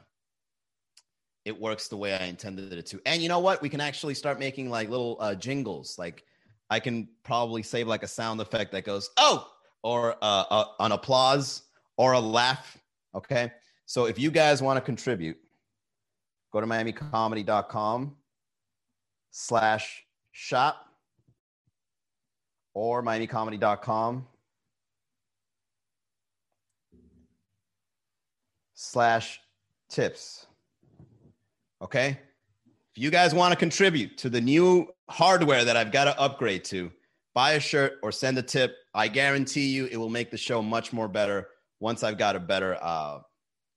[1.45, 3.01] it works the way I intended it to.
[3.07, 3.63] And you know what?
[3.63, 5.99] We can actually start making like little uh, jingles.
[5.99, 6.25] Like
[6.69, 9.49] I can probably save like a sound effect that goes, oh,
[9.83, 11.63] or uh, uh, an applause
[11.97, 12.79] or a laugh.
[13.15, 13.53] Okay.
[13.87, 15.37] So if you guys want to contribute,
[16.53, 18.17] go to miamicomedy.com
[19.31, 20.87] slash shop
[22.75, 24.27] or miamicomedy.com
[28.75, 29.41] slash
[29.89, 30.47] tips.
[31.83, 32.19] Okay.
[32.95, 36.65] If you guys want to contribute to the new hardware that I've got to upgrade
[36.67, 36.91] to,
[37.35, 38.77] buy a shirt or send a tip.
[38.95, 42.41] I guarantee you it will make the show much more better once I've got a
[42.41, 43.21] better uh,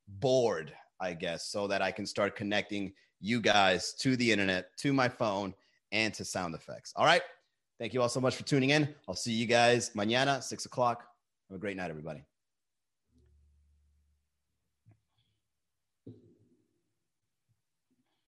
[0.07, 4.93] board, I guess, so that I can start connecting you guys to the internet, to
[4.93, 5.53] my phone,
[5.91, 6.93] and to sound effects.
[6.95, 7.21] All right.
[7.79, 8.93] Thank you all so much for tuning in.
[9.07, 11.03] I'll see you guys mañana, six o'clock.
[11.49, 12.23] Have a great night, everybody.